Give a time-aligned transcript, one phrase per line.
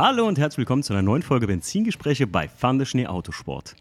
[0.00, 3.74] Hallo und herzlich willkommen zu einer neuen Folge Benzingespräche bei Fande Schnee Autosport.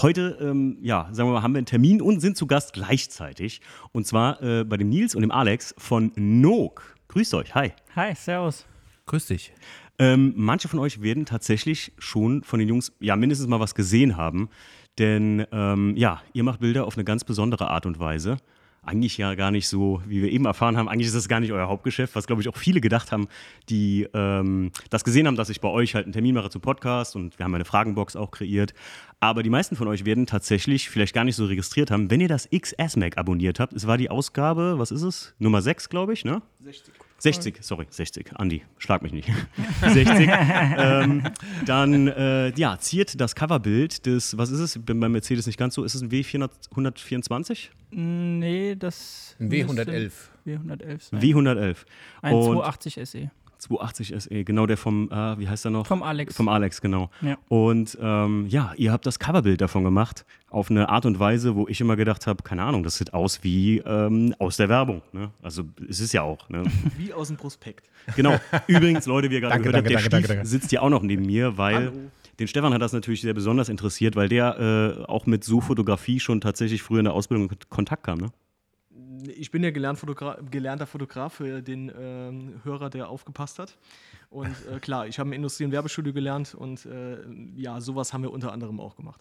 [0.00, 3.60] Heute, ähm, ja, sagen wir mal, haben wir einen Termin und sind zu Gast gleichzeitig.
[3.90, 6.94] Und zwar äh, bei dem Nils und dem Alex von Nook.
[7.08, 7.72] Grüßt euch, hi.
[7.96, 8.66] Hi, servus.
[9.06, 9.52] Grüß dich.
[9.98, 14.16] Ähm, manche von euch werden tatsächlich schon von den Jungs ja mindestens mal was gesehen
[14.16, 14.50] haben.
[15.00, 18.36] Denn ähm, ja, ihr macht Bilder auf eine ganz besondere Art und Weise
[18.86, 21.52] eigentlich ja gar nicht so, wie wir eben erfahren haben, eigentlich ist das gar nicht
[21.52, 23.28] euer Hauptgeschäft, was glaube ich auch viele gedacht haben,
[23.68, 27.16] die ähm, das gesehen haben, dass ich bei euch halt einen Termin mache zum Podcast
[27.16, 28.74] und wir haben eine Fragenbox auch kreiert.
[29.20, 32.28] Aber die meisten von euch werden tatsächlich vielleicht gar nicht so registriert haben, wenn ihr
[32.28, 33.72] das XS Mac abonniert habt.
[33.72, 35.34] Es war die Ausgabe, was ist es?
[35.38, 36.42] Nummer 6, glaube ich, ne?
[36.60, 36.92] 60.
[37.24, 38.32] 60, sorry, 60.
[38.36, 39.30] Andi, schlag mich nicht.
[39.80, 40.28] 60.
[40.30, 41.22] ähm,
[41.64, 44.78] dann, äh, ja, ziert das Coverbild des, was ist es?
[44.84, 45.84] Bin bei Mercedes nicht ganz so.
[45.84, 47.68] Ist es ein W124?
[47.92, 49.36] Nee, das.
[49.40, 50.12] Ein W111.
[50.46, 51.00] W111.
[51.00, 51.20] Sein.
[51.20, 51.76] W111.
[52.20, 53.30] Ein 280 SE.
[53.64, 55.86] 280 SE, genau der vom, äh, wie heißt er noch?
[55.86, 56.36] Vom Alex.
[56.36, 57.10] Vom Alex, genau.
[57.22, 57.36] Ja.
[57.48, 61.66] Und ähm, ja, ihr habt das Coverbild davon gemacht, auf eine Art und Weise, wo
[61.66, 65.02] ich immer gedacht habe, keine Ahnung, das sieht aus wie ähm, aus der Werbung.
[65.12, 65.30] Ne?
[65.42, 66.48] Also es ist ja auch.
[66.48, 66.62] Ne?
[66.96, 67.90] Wie aus dem Prospekt.
[68.14, 68.38] Genau.
[68.66, 70.46] Übrigens, Leute, wie ihr gerade gehört habt, der danke, Stief danke, danke.
[70.46, 71.92] sitzt ja auch noch neben mir, weil Hallo.
[72.38, 76.20] den Stefan hat das natürlich sehr besonders interessiert, weil der äh, auch mit so Fotografie
[76.20, 78.18] schon tatsächlich früher in der Ausbildung in Kontakt kam.
[78.18, 78.30] Ne?
[79.28, 83.76] Ich bin ja gelernt Fotogra gelernter Fotograf für den ähm, Hörer, der aufgepasst hat.
[84.30, 87.18] Und äh, klar, ich habe im Industrie- und Werbestudio gelernt und äh,
[87.56, 89.20] ja, sowas haben wir unter anderem auch gemacht.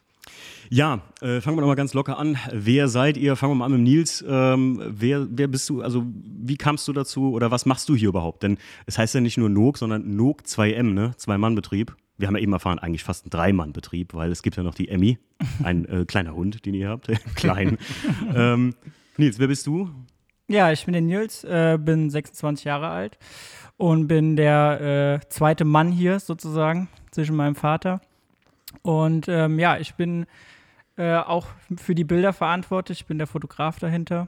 [0.69, 2.37] Ja, äh, fangen wir doch mal ganz locker an.
[2.51, 3.35] Wer seid ihr?
[3.35, 4.23] Fangen wir mal an mit Nils.
[4.27, 5.81] Ähm, wer, wer bist du?
[5.81, 8.43] Also, wie kamst du dazu oder was machst du hier überhaupt?
[8.43, 11.11] Denn es heißt ja nicht nur Nook, sondern Nook 2M, ne?
[11.17, 11.95] Zwei-Mann-Betrieb.
[12.17, 14.87] Wir haben ja eben erfahren, eigentlich fast ein Drei-Mann-Betrieb, weil es gibt ja noch die
[14.87, 15.17] Emmy,
[15.63, 17.07] ein äh, kleiner Hund, den ihr habt.
[17.35, 17.77] Klein.
[18.35, 18.75] ähm,
[19.17, 19.89] Nils, wer bist du?
[20.47, 23.17] Ja, ich bin der Nils, äh, bin 26 Jahre alt
[23.77, 28.01] und bin der äh, zweite Mann hier sozusagen zwischen meinem Vater.
[28.81, 30.25] Und ähm, ja, ich bin
[30.97, 31.47] äh, auch
[31.77, 34.27] für die Bilder verantwortlich, ich bin der Fotograf dahinter.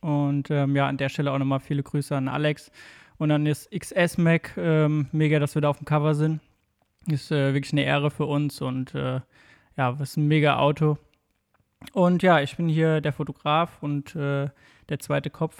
[0.00, 2.70] Und ähm, ja, an der Stelle auch nochmal viele Grüße an Alex
[3.16, 4.54] und an das XS Mac.
[4.56, 6.40] Ähm, mega, dass wir da auf dem Cover sind.
[7.06, 9.20] Ist äh, wirklich eine Ehre für uns und äh,
[9.76, 10.98] ja, was ein mega Auto.
[11.92, 14.48] Und ja, ich bin hier der Fotograf und äh,
[14.88, 15.56] der zweite Kopf.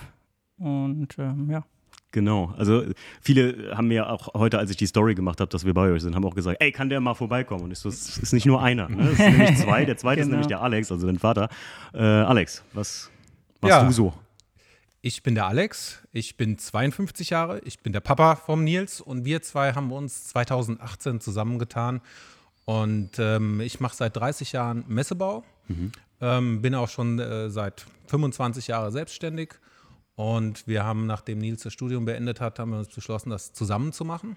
[0.59, 1.65] Und ähm, ja.
[2.13, 2.55] Genau.
[2.57, 2.85] Also
[3.21, 6.03] viele haben mir auch heute, als ich die Story gemacht habe, dass wir bei euch
[6.03, 7.65] sind, haben auch gesagt, ey, kann der mal vorbeikommen?
[7.65, 9.11] Und ich so, es ist nicht nur einer, ne?
[9.11, 9.85] es sind nämlich zwei.
[9.85, 10.37] Der zweite ist Genau.
[10.37, 11.49] nämlich der Alex, also dein Vater.
[11.93, 13.11] Äh, Alex, was
[13.61, 13.85] machst Ja.
[13.85, 14.15] du so?
[15.03, 19.25] Ich bin der Alex, ich bin 52 Jahre, ich bin der Papa vom Nils und
[19.27, 22.01] wir zwei haben uns 2018 zusammengetan.
[22.65, 25.45] Und ähm, ich mache seit 30 Jahren Messebau,
[26.21, 29.55] ähm, bin auch schon äh, seit 25 Jahren selbstständig.
[30.17, 33.93] Und wir haben, nachdem Nils das Studium beendet hat, haben wir uns beschlossen, das zusammen
[33.93, 34.37] zu machen.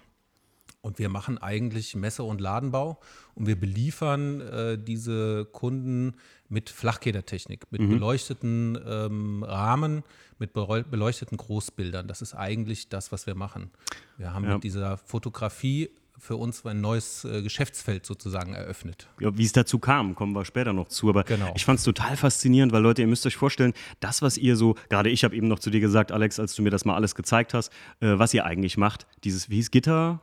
[0.80, 3.00] Und wir machen eigentlich Messe- und Ladenbau
[3.34, 6.14] und wir beliefern äh, diese Kunden
[6.48, 10.04] mit Flachkedertechnik, mit beleuchteten ähm, Rahmen,
[10.38, 12.06] mit beleuchteten Großbildern.
[12.06, 13.70] Das ist eigentlich das, was wir machen.
[14.18, 14.54] Wir haben Ja.
[14.54, 19.08] mit dieser Fotografie für uns ein neues äh, Geschäftsfeld sozusagen eröffnet.
[19.20, 21.08] Ja, wie es dazu kam, kommen wir später noch zu.
[21.08, 21.52] Aber Genau.
[21.56, 24.74] ich fand es total faszinierend, weil Leute, ihr müsst euch vorstellen, das, was ihr so,
[24.88, 27.14] gerade ich habe eben noch zu dir gesagt, Alex, als du mir das mal alles
[27.14, 27.70] gezeigt hast,
[28.00, 30.20] äh, was ihr eigentlich macht, dieses, wie hieß Gitter?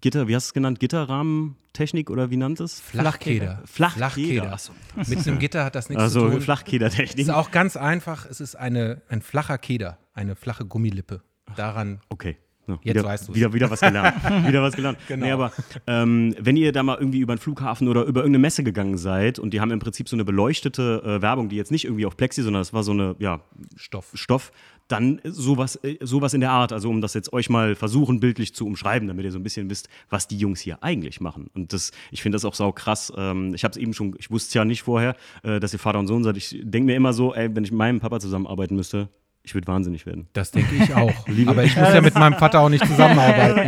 [0.00, 0.78] Gitter, wie hast du es genannt?
[0.80, 2.80] Gitterrahmentechnik oder wie nannt es?
[2.80, 3.62] Flachkeder.
[3.64, 4.50] Flachkeder.
[4.52, 4.72] Ach so.
[4.96, 6.40] Mit einem Gitter hat das nichts Also zu tun.
[6.42, 7.18] Flachkedertechnik.
[7.18, 8.26] ist auch ganz einfach.
[8.26, 11.22] Es ist eine, ein flacher Keder, eine flache Gummilippe.
[11.54, 12.36] Daran Okay.
[12.66, 13.36] So, Jetzt wieder, weißt du's.
[13.36, 14.16] wieder, wieder was gelernt.
[14.46, 14.98] wieder was gelernt.
[15.06, 15.24] Genau.
[15.24, 15.52] Nee, aber
[15.86, 19.38] ähm, wenn ihr da mal irgendwie über einen Flughafen oder über irgendeine Messe gegangen seid
[19.38, 22.16] und die haben im Prinzip so eine beleuchtete äh, Werbung, die jetzt nicht irgendwie auf
[22.16, 23.40] Plexi, sondern das war so eine, ja,
[23.76, 24.10] Stoff.
[24.14, 24.50] Stoff,
[24.88, 26.72] dann sowas, äh, sowas in der Art.
[26.72, 29.70] Also um das jetzt euch mal versuchen, bildlich zu umschreiben, damit ihr so ein bisschen
[29.70, 31.48] wisst, was die Jungs hier eigentlich machen.
[31.54, 33.12] Und das, ich finde das auch sau krass.
[33.16, 35.78] Ähm, ich habe es eben schon, ich wusste es ja nicht vorher, äh, dass ihr
[35.78, 36.36] Vater und Sohn seid.
[36.36, 39.08] Ich denke mir immer so, ey, wenn ich mit meinem Papa zusammenarbeiten müsste,
[39.46, 40.26] ich würde wahnsinnig werden.
[40.32, 41.12] Das denke ich auch.
[41.46, 43.58] Aber ich muss ja mit meinem Vater auch nicht zusammenarbeiten.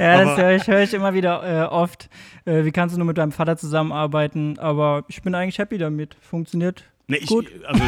[0.00, 2.08] Ja, das höre ich, hör ich immer wieder äh, oft.
[2.46, 4.58] Äh, wie kannst du nur mit deinem Vater zusammenarbeiten?
[4.58, 6.16] Aber ich bin eigentlich happy damit.
[6.22, 6.84] Funktioniert.
[7.10, 7.46] Nee, ich, Gut.
[7.64, 7.82] Also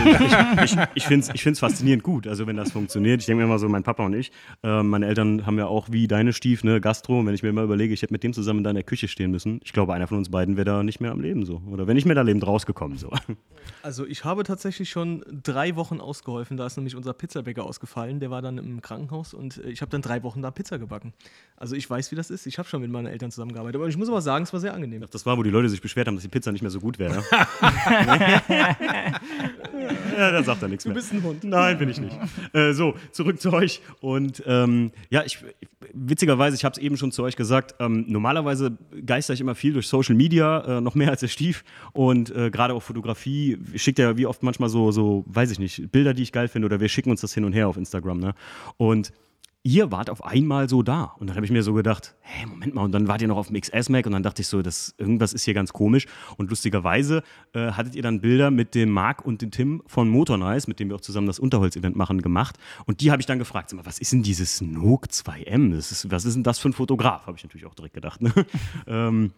[0.65, 3.21] ich, ich, ich finde es ich find's faszinierend gut, also wenn das funktioniert.
[3.21, 4.33] Ich denke mir immer so, mein Papa und ich,
[4.65, 7.21] äh, meine Eltern haben ja auch wie deine Stief, ne, Gastro.
[7.21, 9.07] Und wenn ich mir immer überlege, ich hätte mit dem zusammen da in der Küche
[9.07, 11.63] stehen müssen, ich glaube, einer von uns beiden wäre da nicht mehr am Leben so.
[11.71, 13.13] Oder wenn nicht mehr da lebend rausgekommen so.
[13.83, 16.57] Also ich habe tatsächlich schon drei Wochen ausgeholfen.
[16.57, 18.19] Da ist nämlich unser Pizzabäcker ausgefallen.
[18.19, 21.13] Der war dann im Krankenhaus und äh, ich habe dann drei Wochen da Pizza gebacken.
[21.57, 22.47] Also ich weiß, wie das ist.
[22.47, 23.77] Ich habe schon mit meinen Eltern zusammengearbeitet.
[23.77, 25.05] Aber ich muss aber sagen, es war sehr angenehm.
[25.11, 26.99] Das war, wo die Leute sich beschwert haben, dass die Pizza nicht mehr so gut
[26.99, 27.23] wäre.
[30.19, 30.95] ja, da sagt er nichts mehr.
[30.95, 31.45] Du bist ein Hund.
[31.45, 32.17] Nein, bin ich nicht.
[32.53, 33.81] Äh, so, zurück zu euch.
[34.01, 35.39] Und ähm, ja, ich,
[35.93, 39.73] witzigerweise, ich habe es eben schon zu euch gesagt, ähm, normalerweise geister ich immer viel
[39.73, 41.65] durch Social Media, äh, noch mehr als der Stief.
[41.93, 45.91] Und äh, gerade auch Fotografie schickt ja wie oft manchmal so, so, weiß ich nicht,
[45.93, 48.19] Bilder, die ich geil finde, oder wir schicken uns das hin und her auf Instagram.
[48.19, 48.35] Ne?
[48.77, 49.13] Und
[49.65, 51.15] ihr wart auf einmal so da.
[51.19, 53.37] Und dann habe ich mir so gedacht, hey, Moment mal, und dann wart ihr noch
[53.37, 56.07] auf dem XS-Mac und dann dachte ich so, das, irgendwas ist hier ganz komisch.
[56.37, 57.23] Und lustigerweise
[57.53, 60.89] äh, hattet ihr dann Bilder mit dem Marc und dem Tim von Motornice, mit dem
[60.89, 62.59] wir auch zusammen das Unterholz-Event machen, gemacht.
[62.87, 65.75] Und die habe ich dann gefragt, sag mal, was ist denn dieses Snook 2M?
[65.75, 67.27] Das ist, was ist denn das für ein Fotograf?
[67.27, 68.21] Habe ich natürlich auch direkt gedacht.
[68.21, 68.33] Ne?
[68.89, 69.33] ähm,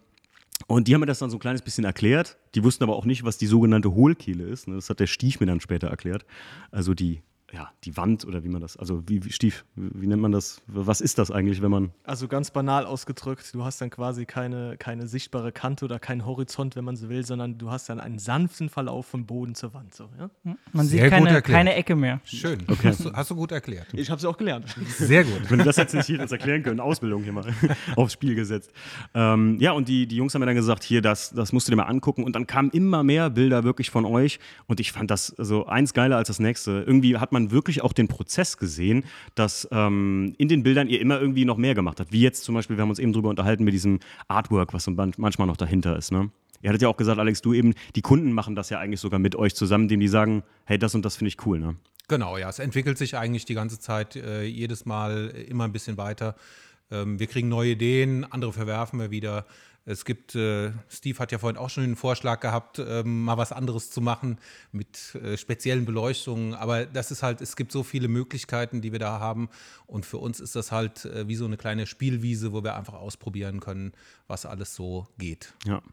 [0.67, 2.37] und die haben mir das dann so ein kleines bisschen erklärt.
[2.55, 4.67] Die wussten aber auch nicht, was die sogenannte Hohlkehle ist.
[4.67, 4.75] Ne?
[4.75, 6.25] Das hat der Stief mir dann später erklärt.
[6.71, 7.21] Also die
[7.55, 10.61] ja, die Wand oder wie man das, also wie, wie Stief, wie nennt man das?
[10.67, 11.91] Was ist das eigentlich, wenn man.
[12.03, 16.75] Also ganz banal ausgedrückt, du hast dann quasi keine, keine sichtbare Kante oder keinen Horizont,
[16.75, 19.95] wenn man so will, sondern du hast dann einen sanften Verlauf vom Boden zur Wand.
[19.95, 20.29] So, ja?
[20.73, 22.19] Man Sehr sieht keine, keine Ecke mehr.
[22.25, 22.89] Schön, okay.
[22.89, 23.87] hast, du, hast du gut erklärt.
[23.93, 24.75] Ich habe es auch gelernt.
[24.97, 25.49] Sehr gut.
[25.49, 27.45] Wenn du das jetzt nicht hier erklären können, Ausbildung hier mal
[27.95, 28.71] aufs Spiel gesetzt.
[29.13, 31.71] Ähm, ja, und die, die Jungs haben mir dann gesagt, hier, das, das musst du
[31.71, 32.23] dir mal angucken.
[32.25, 34.39] Und dann kamen immer mehr Bilder wirklich von euch.
[34.67, 36.83] Und ich fand das so eins geiler als das nächste.
[36.85, 39.03] Irgendwie hat man wirklich auch den Prozess gesehen,
[39.35, 42.11] dass ähm, in den Bildern ihr immer irgendwie noch mehr gemacht habt.
[42.11, 44.91] Wie jetzt zum Beispiel, wir haben uns eben drüber unterhalten mit diesem Artwork, was so
[44.91, 46.11] manchmal noch dahinter ist.
[46.11, 46.31] Ne?
[46.61, 49.19] Ihr hattet ja auch gesagt, Alex, du eben, die Kunden machen das ja eigentlich sogar
[49.19, 51.59] mit euch zusammen, indem die sagen, hey, das und das finde ich cool.
[51.59, 51.75] Ne?
[52.07, 55.97] Genau, ja, es entwickelt sich eigentlich die ganze Zeit äh, jedes Mal immer ein bisschen
[55.97, 56.35] weiter.
[56.91, 59.45] Ähm, wir kriegen neue Ideen, andere verwerfen wir wieder.
[59.87, 63.51] Es gibt, äh, Steve hat ja vorhin auch schon den Vorschlag gehabt, ähm, mal was
[63.51, 64.39] anderes zu machen
[64.71, 66.55] mit äh, speziellen Beleuchtungen.
[66.55, 69.47] Aber das ist halt, es gibt so viele Möglichkeiten, die wir da haben.
[69.85, 72.95] Und für uns ist das halt äh, wie so eine kleine Spielwiese, wo wir einfach
[72.95, 73.91] ausprobieren können,
[74.27, 75.53] was alles so geht.
[75.67, 75.83] Ja.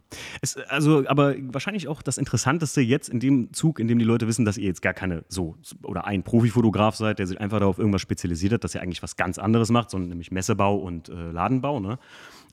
[0.41, 4.27] Es, also, aber wahrscheinlich auch das Interessanteste jetzt in dem Zug, in dem die Leute
[4.27, 7.79] wissen, dass ihr jetzt gar keine so oder ein Profifotograf seid, der sich einfach darauf
[7.79, 11.31] irgendwas spezialisiert hat, dass ihr eigentlich was ganz anderes macht, sondern nämlich Messebau und äh,
[11.31, 11.79] Ladenbau.
[11.79, 11.99] Ne?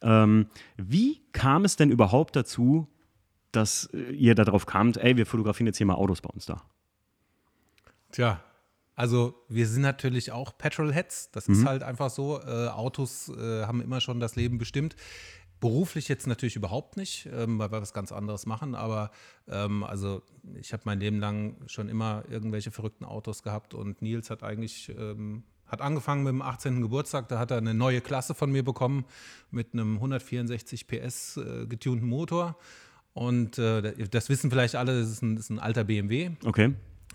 [0.01, 0.48] Ähm,
[0.78, 2.88] wie kam es denn überhaupt dazu,
[3.51, 6.62] dass äh, ihr darauf kamt, ey, wir fotografieren jetzt hier mal Autos bei uns da?
[8.12, 8.42] Tja,
[8.96, 11.31] also wir sind natürlich auch Petrolheads.
[11.31, 11.54] Das mhm.
[11.54, 12.42] ist halt einfach so.
[12.42, 14.96] Äh, Autos äh, haben immer schon das Leben bestimmt.
[15.60, 18.75] Beruflich jetzt natürlich überhaupt nicht, ähm, weil wir was ganz anderes machen.
[18.75, 19.12] Aber
[19.48, 20.22] ähm, also
[20.60, 24.90] ich habe mein Leben lang schon immer irgendwelche verrückten Autos gehabt und Nils hat eigentlich
[24.90, 26.81] ähm, hat angefangen mit dem 18.
[26.81, 29.06] Geburtstag, da hat er eine neue Klasse von mir bekommen
[29.51, 32.57] mit einem 164 PS äh, getunten Motor.
[33.13, 36.31] Und äh, das wissen vielleicht alle, das ist ein, das ist ein alter BMW.
[36.45, 36.74] Okay.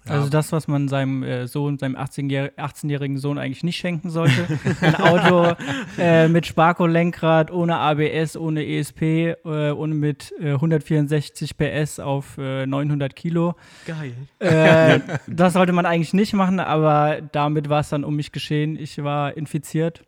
[0.09, 4.47] Also das, was man seinem äh, Sohn, seinem 18-jährigen Sohn eigentlich nicht schenken sollte.
[4.81, 5.57] Ein Auto
[5.99, 9.03] äh, mit Sparko-Lenkrad, ohne ABS, ohne ESP
[9.45, 13.55] äh, und mit 164 äh, PS auf 900 äh, Kilo.
[13.87, 14.15] Geil.
[14.41, 18.77] Äh, das sollte man eigentlich nicht machen, aber damit war es dann um mich geschehen.
[18.77, 20.05] Ich war infiziert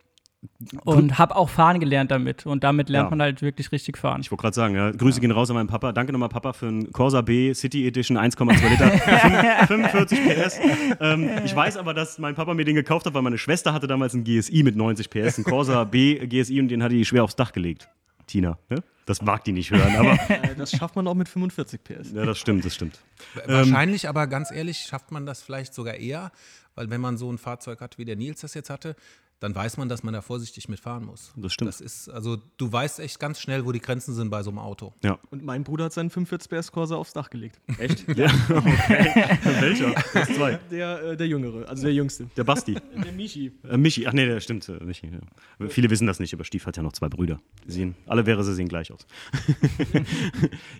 [0.84, 2.46] und habe auch fahren gelernt damit.
[2.46, 3.10] Und damit lernt ja.
[3.10, 4.20] man halt wirklich richtig fahren.
[4.20, 5.20] Ich wollte gerade sagen, ja, Grüße ja.
[5.22, 5.92] gehen raus an meinen Papa.
[5.92, 8.90] Danke nochmal, Papa, für einen Corsa B City Edition 1,2 Liter,
[9.66, 10.60] 45 PS.
[11.00, 13.86] Ähm, ich weiß aber, dass mein Papa mir den gekauft hat, weil meine Schwester hatte
[13.86, 17.24] damals einen GSI mit 90 PS, einen Corsa B GSI und den hat die schwer
[17.24, 17.88] aufs Dach gelegt.
[18.26, 18.82] Tina, ne?
[19.06, 20.18] Das mag die nicht hören, aber.
[20.28, 22.12] Äh, das schafft man auch mit 45 PS.
[22.12, 22.98] Ja, das stimmt, das stimmt.
[23.46, 26.32] Wahrscheinlich, ähm, aber ganz ehrlich, schafft man das vielleicht sogar eher,
[26.74, 28.96] weil wenn man so ein Fahrzeug hat, wie der Nils das jetzt hatte,
[29.40, 31.32] dann weiß man, dass man da vorsichtig mitfahren muss.
[31.36, 31.68] Das stimmt.
[31.68, 34.58] Das ist, also du weißt echt ganz schnell, wo die Grenzen sind bei so einem
[34.58, 34.94] Auto.
[35.04, 35.18] Ja.
[35.30, 37.60] Und mein Bruder hat seinen 45 PS Corsa aufs Dach gelegt.
[37.78, 38.06] Echt?
[38.16, 39.38] ja, okay.
[39.60, 39.94] Welcher?
[40.14, 40.58] Das zwei.
[40.70, 42.30] Der, äh, der Jüngere, also der Jüngste.
[42.36, 42.76] Der Basti.
[43.04, 43.52] Der Michi.
[43.68, 44.68] Äh, Michi, ach nee, der stimmt.
[44.68, 45.68] Äh, Michi, ja.
[45.68, 47.40] Viele wissen das nicht, aber Stief hat ja noch zwei Brüder.
[47.66, 49.06] Sehen, alle wäre sie sehen gleich aus.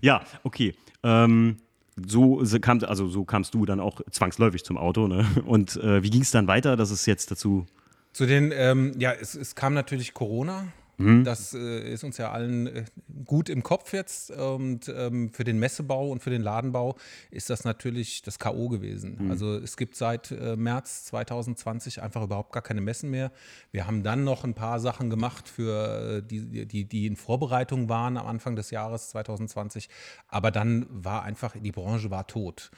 [0.01, 0.75] ja, okay.
[1.03, 1.59] Ähm,
[2.07, 5.09] so, kam, also so kamst du dann auch zwangsläufig zum Auto.
[5.09, 5.27] Ne?
[5.45, 7.67] Und äh, wie ging es dann weiter, dass es jetzt dazu
[8.17, 10.69] zu den, ähm, ja, es, es, kam natürlich Corona.
[10.97, 11.25] Mhm.
[11.25, 12.85] Das äh, ist uns ja allen äh,
[13.27, 14.31] gut im Kopf jetzt.
[14.31, 16.97] Und ähm, für den Messebau und für den Ladenbau
[17.31, 18.71] ist das natürlich das K.O.
[18.71, 19.19] gewesen.
[19.21, 19.31] Mhm.
[19.31, 23.31] Also es gibt seit äh, März 2020 einfach überhaupt gar keine Messen mehr.
[23.71, 27.91] Wir haben dann noch ein paar Sachen gemacht, für äh, die, die, die in Vorbereitung
[27.91, 29.91] waren am Anfang des Jahres 2020.
[30.29, 32.71] Aber dann war einfach, die Branche war tot.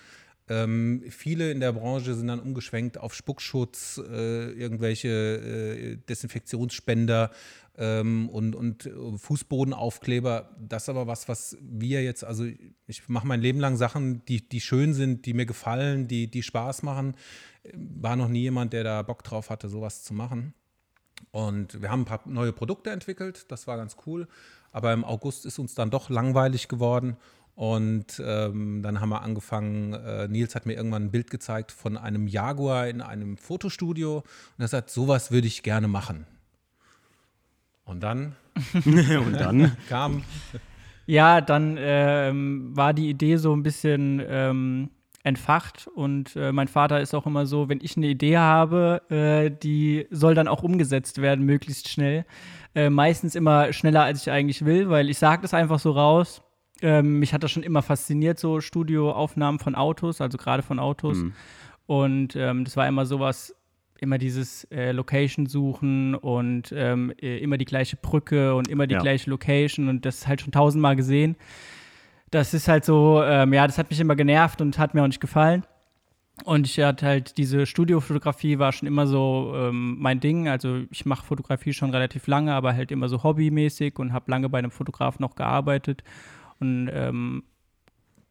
[0.49, 7.31] Ähm, viele in der Branche sind dann umgeschwenkt auf Spuckschutz, äh, irgendwelche äh, Desinfektionsspender
[7.76, 10.57] ähm, und, und äh, Fußbodenaufkleber.
[10.59, 12.45] Das ist aber was, was wir jetzt, also
[12.87, 16.43] ich mache mein Leben lang Sachen, die, die schön sind, die mir gefallen, die, die
[16.43, 17.14] Spaß machen.
[17.75, 20.55] War noch nie jemand, der da Bock drauf hatte, sowas zu machen.
[21.31, 24.28] Und wir haben ein paar neue Produkte entwickelt, das war ganz cool.
[24.73, 27.17] Aber im August ist uns dann doch langweilig geworden
[27.59, 31.97] Und ähm, dann haben wir angefangen, äh, Nils hat mir irgendwann ein Bild gezeigt von
[31.97, 36.25] einem Jaguar in einem Fotostudio und er sagt, sowas würde ich gerne machen.
[37.85, 38.37] Und dann,
[38.85, 40.23] und dann kam.
[41.07, 44.91] Ja, dann ähm, war die Idee so ein bisschen ähm,
[45.25, 49.50] entfacht und äh, mein Vater ist auch immer so, wenn ich eine Idee habe, äh,
[49.50, 52.25] die soll dann auch umgesetzt werden, möglichst schnell.
[52.77, 56.45] Äh, meistens immer schneller, als ich eigentlich will, weil ich sage das einfach so raus.
[56.83, 61.19] Ähm, mich hat das schon immer fasziniert, so Studioaufnahmen von Autos, also gerade von Autos.
[61.19, 61.33] Mhm.
[61.87, 63.55] Und ähm, das war immer sowas,
[64.01, 68.95] immer dieses äh, Location suchen und ähm, äh, immer die gleiche Brücke und immer die
[68.95, 69.01] Ja.
[69.01, 71.37] gleiche Location und das halt schon tausendmal gesehen.
[72.31, 75.07] Das ist halt so, ähm, ja, das hat mich immer genervt und hat mir auch
[75.09, 75.65] nicht gefallen.
[76.45, 80.47] Und ich hatte halt diese Studiofotografie war schon immer so ähm, mein Ding.
[80.47, 84.49] Also ich mache Fotografie schon relativ lange, aber halt immer so hobbymäßig und habe lange
[84.49, 86.05] bei einem Fotografen noch gearbeitet.
[86.61, 87.43] Und ähm,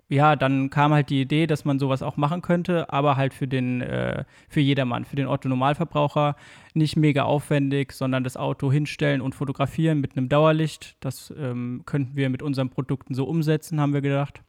[0.09, 3.47] ja, dann kam halt die Idee, dass man sowas auch machen könnte, aber halt für
[3.47, 6.37] den, äh, für jedermann, für den Otto Normalverbraucher
[6.73, 10.95] nicht mega aufwendig, sondern das Auto hinstellen und fotografieren mit einem Dauerlicht.
[11.01, 14.43] Das ähm, könnten wir mit unseren Produkten so umsetzen, haben wir gedacht.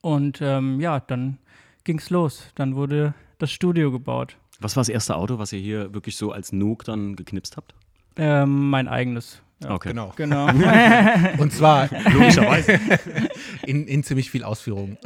[0.00, 1.38] Und ähm, ja, dann
[1.84, 2.50] ging's los.
[2.56, 4.38] Dann wurde das Studio gebaut.
[4.58, 7.74] was war das erste Auto, was ihr hier wirklich so als Nook dann geknipst habt?
[8.16, 9.43] Ähm, mein eigenes.
[9.64, 9.88] Okay.
[9.90, 10.12] Genau.
[10.16, 10.46] Genau.
[11.38, 12.78] Und zwar Logischerweise.
[13.66, 14.96] in, in ziemlich viel Ausführung.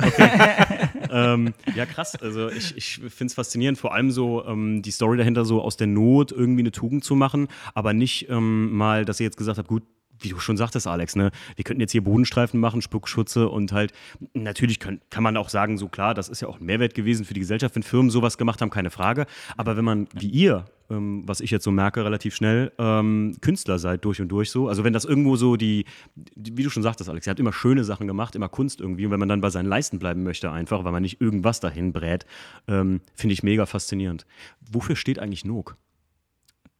[1.11, 2.17] ähm, ja, krass.
[2.17, 5.77] Also ich, ich finde es faszinierend, vor allem so ähm, die Story dahinter, so aus
[5.77, 9.59] der Not irgendwie eine Tugend zu machen, aber nicht ähm, mal, dass ihr jetzt gesagt
[9.59, 9.83] habt, gut,
[10.21, 13.93] wie du schon sagtest, Alex, ne, wir könnten jetzt hier Bodenstreifen machen, Spuckschutze und halt,
[14.35, 17.25] natürlich können, kann man auch sagen, so klar, das ist ja auch ein Mehrwert gewesen
[17.25, 19.27] für die Gesellschaft, wenn Firmen sowas gemacht haben, keine Frage.
[19.57, 23.79] Aber wenn man, wie ihr, ähm, was ich jetzt so merke, relativ schnell, ähm, Künstler
[23.79, 26.83] seid durch und durch so, also wenn das irgendwo so die, die, wie du schon
[26.83, 29.41] sagtest, Alex, ihr habt immer schöne Sachen gemacht, immer Kunst irgendwie und wenn man dann
[29.41, 32.27] bei seinen Leisten bleiben möchte einfach, weil man nicht irgendwas dahin brät,
[32.67, 34.27] ähm, finde ich mega faszinierend.
[34.61, 35.77] Wofür steht eigentlich Nook?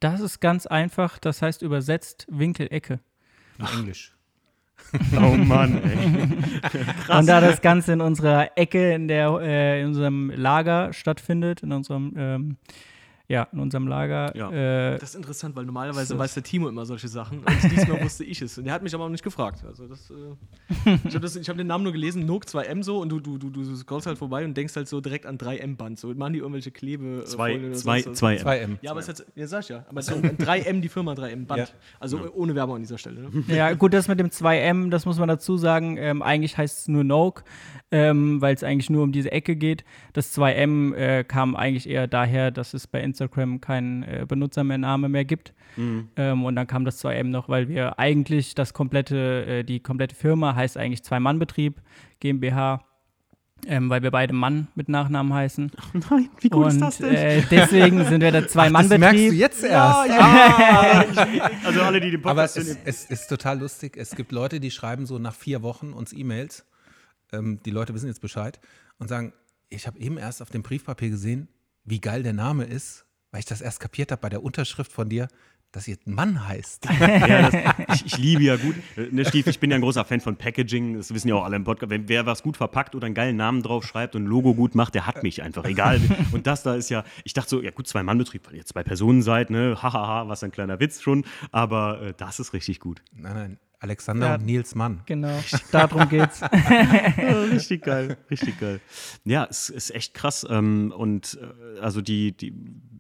[0.01, 1.19] Das ist ganz einfach.
[1.19, 3.01] Das heißt übersetzt Winkelecke.
[3.59, 4.15] In Englisch.
[5.17, 5.99] Oh Mann, ey.
[7.19, 11.73] Und da das Ganze in unserer Ecke in, der, äh, in unserem Lager stattfindet, in
[11.73, 12.57] unserem, ähm,
[13.29, 14.35] ja, in unserem Lager.
[14.35, 14.51] Ja.
[14.51, 16.19] Äh, Das ist interessant, weil normalerweise So.
[16.19, 17.41] weiß der Timo immer solche Sachen.
[17.41, 18.57] Und diesmal wusste ich es.
[18.57, 19.65] Und der hat mich aber auch nicht gefragt.
[19.67, 20.15] Also das, äh,
[21.07, 23.77] ich habe hab den Namen nur gelesen, Nook 2M so, und du, du, du, du
[23.77, 25.99] scrollst halt vorbei und denkst halt so direkt an 3M-Band.
[25.99, 27.21] So machen die irgendwelche Klebe.
[27.23, 28.41] äh, Zwei, Folien oder zwei, sonst was.
[28.41, 28.79] zwei, 2M.
[28.81, 29.85] Ja, aber es hat, ja, sag ich ja.
[29.91, 31.59] Aber so ein 3M, die Firma 3M-Band.
[31.61, 31.67] Ja.
[32.01, 33.21] Also äh, ohne Werbung an dieser Stelle.
[33.23, 33.45] Ne?
[33.49, 35.97] ja, gut, das mit dem 2M, das muss man dazu sagen.
[35.99, 37.45] Ähm, eigentlich heißt es nur Noke,
[37.91, 39.85] ähm, weil es eigentlich nur um diese Ecke geht.
[40.15, 45.25] Das 2M äh, kam eigentlich eher daher, dass es bei Instagram keinen äh, Benutzername mehr
[45.25, 45.53] gibt.
[46.17, 50.15] Ähm, und dann kam das 2M noch, weil wir eigentlich das komplette, äh, die komplette
[50.17, 51.81] Firma heißt eigentlich Zwei-Mann-Betrieb,
[52.21, 52.85] GmbH.
[53.67, 55.73] Ähm, weil wir beide Mann mit Nachnamen heißen.
[56.11, 59.33] Nein, wie und äh, deswegen sind wir der Das merkst du Zwei-Mann-Betrieb.
[59.33, 60.11] jetzt erst.
[61.65, 63.97] Also alle, die den Aber Podcast es, es ist total lustig.
[63.97, 66.67] Es gibt Leute, die schreiben so nach vier Wochen uns E-Mails.
[67.33, 68.61] Ähm, die Leute wissen jetzt Bescheid
[69.01, 69.33] und sagen,
[69.71, 71.49] ich habe eben erst auf dem Briefpapier gesehen,
[71.85, 75.09] wie geil der Name ist, weil ich das erst kapiert habe bei der Unterschrift von
[75.09, 75.29] dir,
[75.71, 76.89] dass ihr Mann heißt.
[76.99, 78.75] Ja, das, ich, ich liebe ja gut,
[79.13, 81.57] ne, Stief, ich bin ja ein großer Fan von Packaging, das wissen ja auch alle
[81.57, 81.91] im Podcast.
[81.91, 84.75] Wenn wer was gut verpackt oder einen geilen Namen drauf schreibt und ein Logo gut
[84.75, 86.01] macht, der hat mich einfach, egal.
[86.33, 89.21] Und das da ist ja, ich dachte so, ja gut, Zwei-Mann-Betrieb, weil ihr zwei Personen
[89.21, 93.03] seid, ne, hahaha, was ein kleiner Witz schon, aber äh, das ist richtig gut.
[93.13, 93.59] Nein, nein.
[93.81, 94.35] Alexander Ja.
[94.37, 95.03] und Nils Mann.
[95.07, 95.39] Genau,
[95.71, 96.41] darum geht's.
[97.53, 98.81] Richtig geil, richtig geil.
[99.25, 100.45] Ja, es ist echt krass.
[100.51, 102.53] Ähm, und äh, also die, die,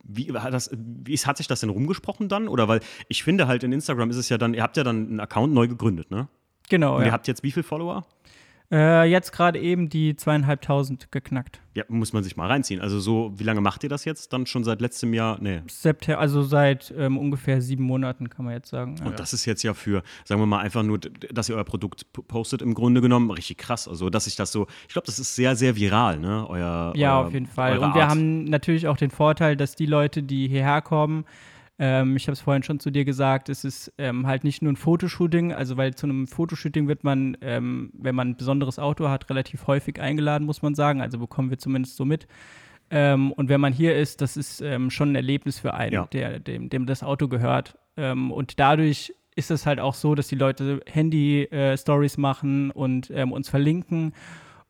[0.08, 2.48] wie hat das, wie ist, hat sich das denn rumgesprochen dann?
[2.48, 5.06] Oder weil ich finde halt in Instagram ist es ja dann, ihr habt ja dann
[5.06, 6.28] einen Account neu gegründet, ne?
[6.68, 7.12] Genau, Und ihr ja.
[7.12, 8.04] habt jetzt wie viele Follower?
[8.70, 11.60] Äh, jetzt gerade eben die zweieinhalbtausend geknackt.
[11.72, 12.82] Ja, muss man sich mal reinziehen.
[12.82, 14.34] Also so, wie lange macht ihr das jetzt?
[14.34, 15.38] Dann schon seit letztem Jahr?
[15.40, 15.62] Nee.
[15.68, 18.96] September, also seit ähm, ungefähr sieben Monaten, kann man jetzt sagen.
[18.98, 19.06] Ja.
[19.06, 22.12] Und das ist jetzt ja für, sagen wir mal, einfach nur, dass ihr euer Produkt
[22.12, 23.88] postet im Grunde genommen, richtig krass.
[23.88, 26.44] Also, dass ich das so, ich glaube, das ist sehr, sehr viral, ne?
[26.48, 27.78] Euer, Ja, euer, auf jeden Fall.
[27.78, 28.10] Und wir Art.
[28.10, 31.24] haben natürlich auch den Vorteil, dass die Leute, die hierher kommen,
[31.80, 34.72] ähm, ich habe es vorhin schon zu dir gesagt, es ist ähm, halt nicht nur
[34.72, 39.08] ein Fotoshooting, also weil zu einem Fotoshooting wird man, ähm, wenn man ein besonderes Auto
[39.08, 41.00] hat, relativ häufig eingeladen, muss man sagen.
[41.00, 42.26] Also bekommen wir zumindest so mit.
[42.90, 46.06] Ähm, und wenn man hier ist, das ist ähm, schon ein Erlebnis für einen, Ja.
[46.06, 47.78] der, dem, dem das Auto gehört.
[47.96, 53.48] Ähm, und dadurch ist es halt auch so, dass die Leute Handy-Stories machen und uns
[53.48, 54.12] verlinken.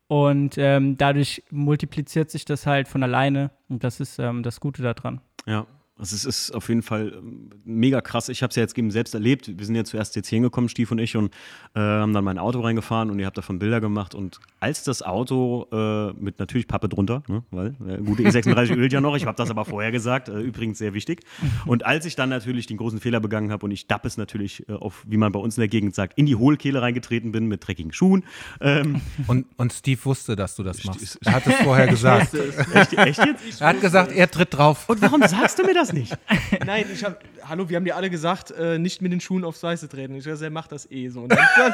[0.07, 3.49] Und dadurch multipliziert sich das halt von alleine.
[3.67, 5.21] Und das ist das Gute daran.
[5.47, 5.65] Ja.
[5.99, 8.29] Also es ist auf jeden Fall ähm, mega krass.
[8.29, 9.51] Ich habe es ja jetzt eben selbst erlebt.
[9.57, 11.33] Wir sind ja zuerst jetzt hier hingekommen, Stief und ich, und
[11.75, 14.15] äh, haben dann mein Auto reingefahren und ihr habt davon Bilder gemacht.
[14.15, 18.93] Und als das Auto äh, mit natürlich Pappe drunter, ne, weil äh, gute E36 ölt
[18.93, 21.21] ja noch, ich habe das aber vorher gesagt, äh, übrigens sehr wichtig.
[21.65, 24.73] Und als ich dann natürlich den großen Fehler begangen habe und ich Dappes natürlich äh,
[24.73, 27.67] auf, wie man bei uns in der Gegend sagt, in die Hohlkehle reingetreten bin mit
[27.67, 28.23] dreckigen Schuhen.
[28.61, 31.19] Ähm, Und, und Steve wusste, dass du das machst.
[31.25, 32.33] Er hat es vorher gesagt.
[32.73, 33.61] echt, echt jetzt?
[33.61, 34.87] Er hat gesagt, er tritt drauf.
[34.87, 36.17] Und warum sagst du mir das nicht?
[36.65, 39.63] Nein, ich hab, hallo, wir haben dir alle gesagt, äh, nicht mit den Schuhen aufs
[39.63, 40.15] Weiße treten.
[40.15, 41.21] Ich gesagt, er macht das eh so.
[41.21, 41.73] Und dann, dann,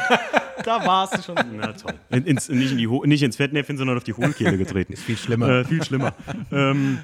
[0.64, 1.36] da warst du schon.
[1.56, 1.94] Na toll.
[2.10, 4.94] In, ins, nicht, in die nicht ins Fettnäpfchen, sondern auf die Hohlkehle getreten.
[4.94, 5.50] Ist viel schlimmer.
[5.50, 6.14] Äh, viel schlimmer.
[6.52, 7.00] ähm,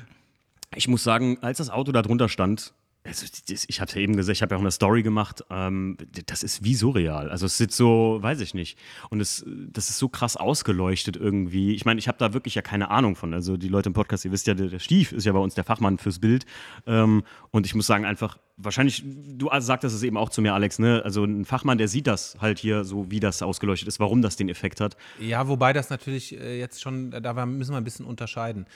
[0.75, 4.15] ich muss sagen, als das Auto da drunter stand, also, ich habe es ja eben
[4.15, 7.29] gesagt, ich habe ja auch eine Story gemacht, ähm, das ist wie surreal.
[7.29, 8.77] Also es sieht so, weiß ich nicht.
[9.09, 11.73] Und es, das ist so krass ausgeleuchtet irgendwie.
[11.73, 13.33] Ich meine, ich habe da wirklich ja keine Ahnung von.
[13.33, 15.55] Also die Leute im Podcast, ihr wisst ja, der, der Stief ist ja bei uns
[15.55, 16.45] der Fachmann fürs Bild.
[16.85, 20.77] Ähm, und ich muss sagen, einfach, wahrscheinlich, du sagtest es eben auch zu mir, Alex,
[20.77, 21.01] ne?
[21.03, 24.35] Also ein Fachmann, der sieht das halt hier so, wie das ausgeleuchtet ist, warum das
[24.35, 24.95] den Effekt hat.
[25.19, 28.67] Ja, wobei das natürlich äh, jetzt schon, da müssen wir ein bisschen unterscheiden.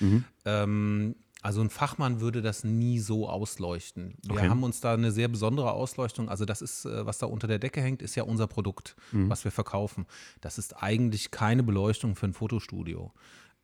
[0.45, 1.15] Ähm,
[1.45, 4.15] also ein Fachmann würde das nie so ausleuchten.
[4.23, 4.49] Wir Okay.
[4.49, 6.27] haben uns da eine sehr besondere Ausleuchtung.
[6.27, 9.43] Also das ist, äh, was da unter der Decke hängt, ist ja unser Produkt, was
[9.43, 10.07] wir verkaufen.
[10.41, 13.11] Das ist eigentlich keine Beleuchtung für ein Fotostudio.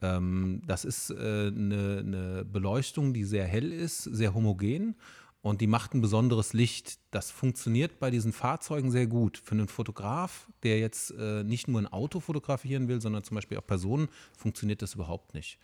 [0.02, 1.16] Ähm, das ist äh,
[1.48, 4.96] eine, eine Beleuchtung, die sehr hell ist, sehr homogen
[5.42, 7.00] und die macht ein besonderes Licht.
[7.10, 9.40] Das funktioniert bei diesen Fahrzeugen sehr gut.
[9.44, 13.58] Für einen Fotograf, der jetzt äh, nicht nur ein Auto fotografieren will, sondern zum Beispiel
[13.58, 14.08] auch Personen,
[14.38, 15.58] funktioniert das überhaupt nicht.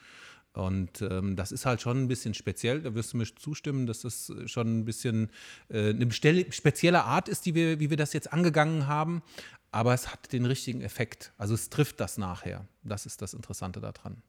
[0.58, 4.02] Und ähm, das ist halt schon ein bisschen speziell, da wirst du mir zustimmen, dass
[4.02, 5.30] das schon ein bisschen
[5.70, 9.22] äh, eine spezielle Art ist, die wir, wie wir das jetzt angegangen haben.
[9.70, 11.32] Aber es hat den richtigen Effekt.
[11.38, 12.68] Also es trifft das nachher.
[12.82, 14.24] Das ist das Interessante daran.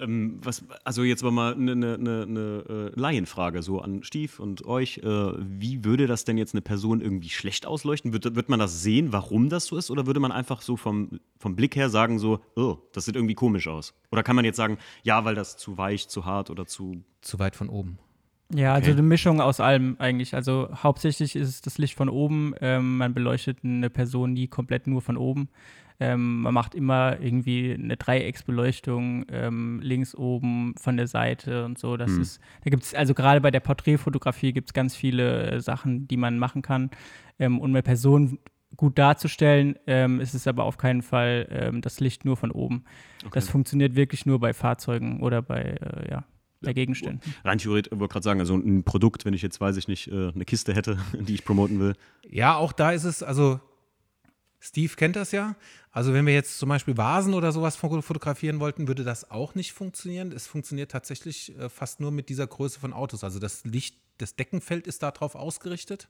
[0.00, 4.64] Ähm, was, also jetzt mal eine, eine, eine, eine äh, Laienfrage so an Stief und
[4.64, 4.98] euch.
[4.98, 8.12] Äh, wie würde das denn jetzt eine Person irgendwie schlecht ausleuchten?
[8.12, 9.90] Wird, wird man das sehen, warum das so ist?
[9.90, 13.34] Oder würde man einfach so vom, vom Blick her sagen, so, oh, das sieht irgendwie
[13.34, 13.94] komisch aus?
[14.10, 17.04] Oder kann man jetzt sagen, ja, weil das zu weich, zu hart oder zu.
[17.20, 17.98] Zu weit von oben.
[18.52, 18.98] Ja, also Okay.
[18.98, 20.34] eine Mischung aus allem eigentlich.
[20.34, 22.54] Also hauptsächlich ist es das Licht von oben.
[22.60, 25.48] Ähm, man beleuchtet eine Person nie komplett nur von oben.
[26.00, 31.98] Ähm, man macht immer irgendwie eine Dreiecksbeleuchtung ähm, links oben von der Seite und so.
[31.98, 35.60] Das ist, da gibt es, also gerade bei der Porträtfotografie gibt es ganz viele äh,
[35.60, 36.90] Sachen, die man machen kann.
[37.38, 38.38] Ähm, um eine Person
[38.76, 42.84] gut darzustellen, ähm, ist es aber auf keinen Fall ähm, das Licht nur von oben.
[43.32, 46.24] Das funktioniert wirklich nur bei Fahrzeugen oder bei, äh, ja,
[46.62, 47.34] bei Gegenständen.
[47.44, 50.08] Rein theoretisch, ich wollte gerade sagen, also ein Produkt, wenn ich jetzt, weiß ich nicht,
[50.08, 51.94] äh, eine Kiste hätte, die ich promoten will.
[52.28, 53.60] Ja, auch da ist es, also
[54.60, 55.56] Steve kennt das ja.
[55.90, 59.54] Also wenn wir jetzt zum Beispiel Vasen oder sowas fo- fotografieren wollten, würde das auch
[59.54, 60.32] nicht funktionieren.
[60.32, 63.24] Es funktioniert tatsächlich äh, fast nur mit dieser Größe von Autos.
[63.24, 66.08] Also das Licht, das Deckenfeld ist darauf ausgerichtet.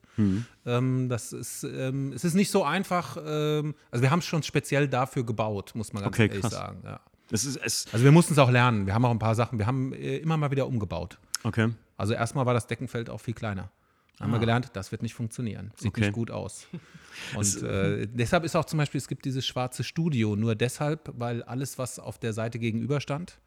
[0.65, 3.17] Ähm, das ist, ähm, es ist nicht so einfach.
[3.25, 6.51] Ähm, also wir haben es schon speziell dafür gebaut, muss man ganz Okay, ehrlich krass.
[6.51, 6.81] sagen.
[6.83, 6.99] Ja.
[7.31, 8.85] Es ist, es, Also wir mussten es auch lernen.
[8.85, 9.57] Wir haben auch ein paar Sachen.
[9.59, 11.17] Wir haben äh, immer mal wieder umgebaut.
[11.43, 11.69] okay.
[11.97, 13.71] Also erstmal war das Deckenfeld auch viel kleiner.
[14.21, 15.71] Haben wir gelernt, das wird nicht funktionieren.
[15.75, 16.01] Sieht Okay.
[16.01, 16.67] nicht gut aus.
[17.35, 21.43] Und äh, deshalb ist auch zum Beispiel, es gibt dieses schwarze Studio, nur deshalb, weil
[21.43, 23.39] alles, was auf der Seite gegenüber stand,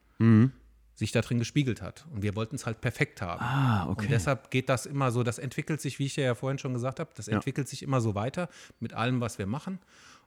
[0.94, 2.06] sich da drin gespiegelt hat.
[2.12, 3.40] Und wir wollten es halt perfekt haben.
[3.42, 4.04] Ah, okay.
[4.06, 7.00] Und deshalb geht das immer so, das entwickelt sich, wie ich ja vorhin schon gesagt
[7.00, 7.34] habe, das Ja.
[7.34, 8.48] entwickelt sich immer so weiter
[8.80, 9.80] mit allem, was wir machen.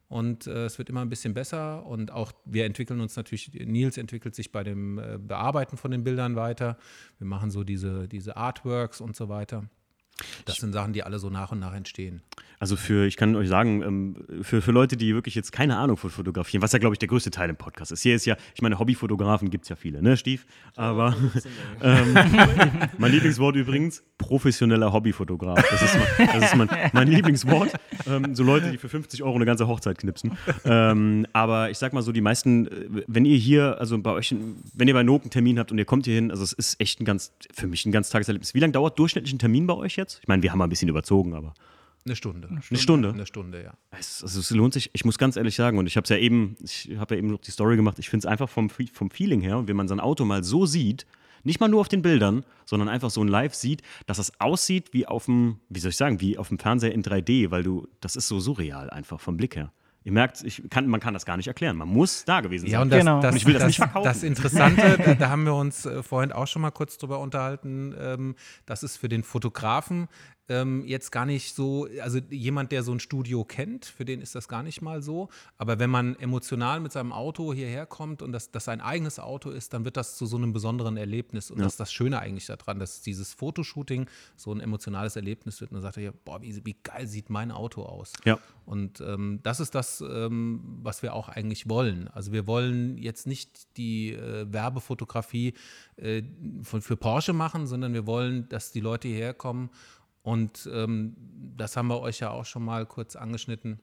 [0.09, 1.85] Und äh, es wird immer ein bisschen besser.
[1.85, 6.03] Und auch wir entwickeln uns natürlich, Nils entwickelt sich bei dem äh, Bearbeiten von den
[6.03, 6.77] Bildern weiter.
[7.17, 9.65] Wir machen so diese, diese Artworks und so weiter.
[10.45, 12.21] Das sind Sachen, die alle so nach und nach entstehen.
[12.59, 15.95] Also für, ich kann euch sagen, ähm, für, für Leute, die wirklich jetzt keine Ahnung
[15.95, 18.01] von Fotografieren, was ja, glaube ich, der größte Teil im Podcast ist.
[18.01, 20.47] Hier ist ja, ich meine, Hobbyfotografen gibt es ja viele, ne, Stief?
[20.75, 21.15] Aber
[21.83, 22.17] ähm,
[22.97, 25.63] mein Lieblingswort übrigens, professioneller Hobbyfotograf.
[25.69, 27.73] Das ist mein, das ist mein, mein Lieblingswort.
[28.07, 30.35] Ähm, so Leute, die für 50 Euro eine ganze Hochzeit knipsen.
[30.65, 34.33] Ähm, aber ich sag mal so, die meisten, äh, wenn ihr hier, also bei euch,
[34.73, 36.81] wenn ihr bei Nook einen Termin habt und ihr kommt hier hin, also es ist
[36.81, 38.55] echt ein ganz, für mich ein ganz Tageserlebnis.
[38.55, 40.06] Wie lange dauert durchschnittlich ein Termin bei euch jetzt?
[40.21, 41.53] Ich meine, wir haben mal ein bisschen überzogen, aber.
[42.05, 42.47] Eine Stunde.
[42.47, 43.09] Eine Stunde?
[43.09, 43.73] Eine Stunde, ja.
[43.91, 46.17] Es, also es lohnt sich, ich muss ganz ehrlich sagen, und ich habe es ja
[46.17, 49.11] eben, ich habe ja eben noch die Story gemacht, ich finde es einfach vom, vom
[49.11, 51.05] Feeling her, wenn man sein Auto mal so sieht,
[51.43, 54.93] nicht mal nur auf den Bildern, sondern einfach so in Live sieht, dass es aussieht
[54.93, 57.87] wie auf dem, wie soll ich sagen, wie auf dem Fernseher in 3D, weil du,
[57.99, 59.71] das ist so surreal einfach vom Blick her.
[60.07, 61.75] Ihr merkt, ich kann, man kann das gar nicht erklären.
[61.75, 62.83] Man muss da gewesen Ja, sein.
[62.83, 63.19] und das, Genau.
[63.19, 64.05] das, Und ich will das das, nicht verkaufen.
[64.05, 67.93] das Interessante, da, da haben wir uns äh, vorhin auch schon mal kurz drüber unterhalten,
[67.99, 70.07] ähm, das ist für den Fotografen
[70.49, 74.33] ähm, jetzt gar nicht so, also jemand, der so ein Studio kennt, für den ist
[74.35, 75.29] das gar nicht mal so.
[75.57, 79.49] Aber wenn man emotional mit seinem Auto hierher kommt und das, das sein eigenes Auto
[79.49, 81.51] ist, dann wird das zu so einem besonderen Erlebnis.
[81.51, 81.63] Und Ja.
[81.65, 85.71] das ist das Schöne eigentlich daran, dass dieses Fotoshooting so ein emotionales Erlebnis wird.
[85.71, 88.13] Und dann sagt er, ja, boah, wie, wie geil sieht mein Auto aus.
[88.25, 88.39] Ja.
[88.65, 92.07] Und ähm, das ist das, ähm, was wir auch eigentlich wollen.
[92.09, 95.53] Also wir wollen jetzt nicht die äh, Werbefotografie
[95.97, 96.23] äh,
[96.63, 99.69] von, für Porsche machen, sondern wir wollen, dass die Leute hierher kommen.
[100.27, 101.15] Und ähm,
[101.55, 103.79] das haben wir euch ja auch schon mal kurz angeschnitten,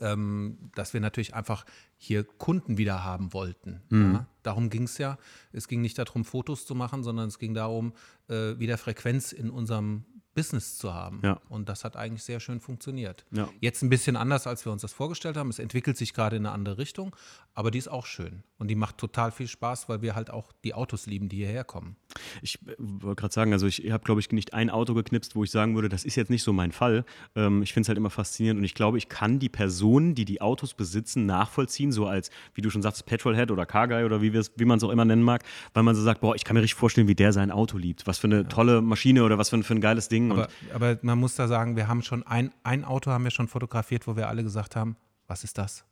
[0.00, 1.64] ähm, dass wir natürlich einfach
[1.96, 3.80] hier Kunden wieder haben wollten.
[3.88, 4.26] Ja?
[4.42, 5.16] Darum ging es ja.
[5.52, 7.92] Es ging nicht darum, Fotos zu machen, sondern es ging darum,
[8.26, 10.04] äh, wieder Frequenz in unserem
[10.34, 11.20] Business zu haben.
[11.22, 11.40] Ja.
[11.48, 13.24] Und das hat eigentlich sehr schön funktioniert.
[13.30, 13.48] Ja.
[13.60, 15.50] Jetzt ein bisschen anders, als wir uns das vorgestellt haben.
[15.50, 17.14] Es entwickelt sich gerade in eine andere Richtung,
[17.60, 18.42] aber die ist auch schön.
[18.56, 21.62] Und die macht total viel Spaß, weil wir halt auch die Autos lieben, die hierher
[21.62, 21.96] kommen.
[22.40, 25.44] Ich äh, wollte gerade sagen, also ich habe, glaube ich, nicht ein Auto geknipst, wo
[25.44, 27.04] ich sagen würde, das ist jetzt nicht so mein Fall.
[27.36, 30.24] Ähm, ich finde es halt immer faszinierend und ich glaube, ich kann die Personen, die
[30.24, 34.32] die Autos besitzen, nachvollziehen, so als, wie du schon sagst, Petrolhead oder Carguy oder wie,
[34.32, 35.44] wie man es auch immer nennen mag,
[35.74, 38.06] weil man so sagt, boah, ich kann mir richtig vorstellen, wie der sein Auto liebt.
[38.06, 40.32] Was für eine tolle Maschine oder was für ein, für ein geiles Ding.
[40.32, 43.48] Aber, aber man muss da sagen, wir haben schon ein, ein Auto haben wir schon
[43.48, 44.96] fotografiert, wo wir alle gesagt haben,
[45.26, 45.84] was ist das?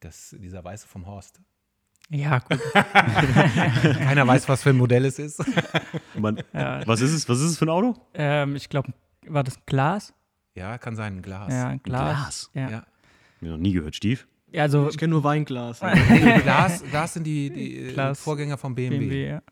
[0.00, 1.40] Das, dieser Weiße vom Horst.
[2.10, 2.60] Ja, gut.
[2.72, 5.42] Keiner weiß, was für ein Modell es ist.
[6.14, 6.86] man, Ja.
[6.86, 7.28] was ist es?
[7.28, 7.94] Was ist es für ein Auto?
[8.14, 8.92] ähm, ich glaube,
[9.26, 10.14] war das ein Glas?
[10.54, 11.52] Ja, kann sein, ein Glas.
[11.52, 12.00] Ja, ein Glas.
[12.14, 12.50] Glas?
[12.54, 12.70] Ja.
[12.70, 12.86] Ja.
[13.40, 14.26] Mir noch nie gehört, Stief.
[14.52, 15.80] Ja, also Ich kenne nur Weinglas.
[16.42, 18.20] Glas, Glas sind die, die äh, Glas.
[18.20, 18.98] Vorgänger vom BMW.
[18.98, 19.42] BMW, ja.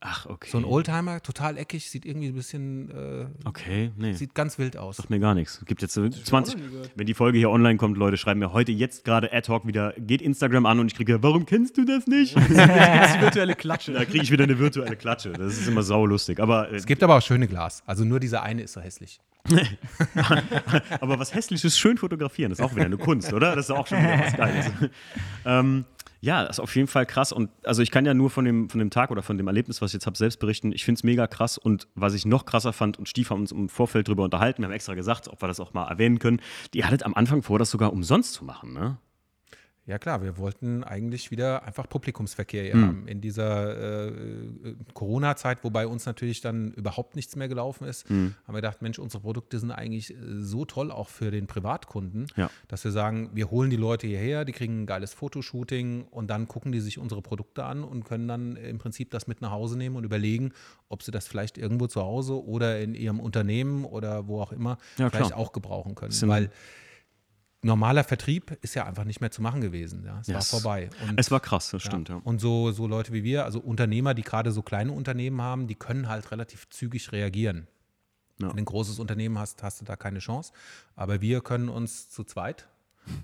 [0.00, 0.50] Ach, okay.
[0.50, 4.12] So ein Oldtimer, total eckig, sieht irgendwie ein bisschen, äh, Okay, nee.
[4.12, 4.98] sieht ganz wild aus.
[4.98, 5.64] Sagt mir gar nichts.
[5.64, 6.56] Gibt jetzt so 20.
[6.94, 9.94] Wenn die Folge hier online kommt, Leute, schreiben mir heute jetzt gerade ad hoc wieder,
[9.96, 12.36] geht Instagram an und ich kriege, warum kennst du das nicht?
[12.54, 13.92] Das ist virtuelle Klatsche.
[13.92, 15.32] da kriege ich wieder eine virtuelle Klatsche.
[15.32, 16.38] Das ist immer saulustig.
[16.40, 17.82] Aber, äh, Es gibt aber auch schöne Glas.
[17.86, 19.20] Also nur dieser eine ist so hässlich.
[21.00, 23.54] aber was Hässliches schön fotografieren, ist auch wieder eine Kunst, oder?
[23.54, 24.66] Das ist auch schon wieder was Geiles.
[25.44, 25.84] ähm,
[26.24, 27.32] ja, das ist auf jeden Fall krass.
[27.32, 29.82] Und also ich kann ja nur von dem, von dem Tag oder von dem Erlebnis,
[29.82, 30.72] was ich jetzt habe, selbst berichten.
[30.72, 31.58] Ich finde es mega krass.
[31.58, 34.66] Und was ich noch krasser fand, und Stief haben uns im Vorfeld drüber unterhalten, wir
[34.66, 36.40] haben extra gesagt, ob wir das auch mal erwähnen können,
[36.72, 38.96] die hattet am Anfang vor, das sogar umsonst zu machen, ne?
[39.86, 42.86] Ja klar, wir wollten eigentlich wieder einfach Publikumsverkehr hier Hm.
[42.86, 48.08] haben in dieser äh, äh, Corona-Zeit, wobei uns natürlich dann überhaupt nichts mehr gelaufen ist.
[48.08, 48.34] Hm.
[48.46, 52.28] Haben wir gedacht, Mensch, unsere Produkte sind eigentlich äh, so toll auch für den Privatkunden,
[52.34, 52.48] Ja.
[52.68, 56.48] dass wir sagen, wir holen die Leute hierher, die kriegen ein geiles Fotoshooting und dann
[56.48, 59.76] gucken die sich unsere Produkte an und können dann im Prinzip das mit nach Hause
[59.76, 60.52] nehmen und überlegen,
[60.88, 64.78] ob sie das vielleicht irgendwo zu Hause oder in ihrem Unternehmen oder wo auch immer
[64.96, 66.14] Ja, vielleicht auch gebrauchen können.
[66.22, 66.50] Weil
[67.64, 70.04] normaler Vertrieb ist ja einfach nicht mehr zu machen gewesen.
[70.04, 70.90] Ja, es Ja, war vorbei.
[71.08, 72.20] Und, Es war krass, das stimmt, ja.
[72.24, 75.74] Und so, so Leute wie wir, also Unternehmer, die gerade so kleine Unternehmen haben, die
[75.74, 77.66] können halt relativ zügig reagieren.
[78.40, 78.48] Ja.
[78.48, 80.52] Wenn du ein großes Unternehmen hast, hast du da keine Chance.
[80.96, 82.68] Aber wir können uns zu zweit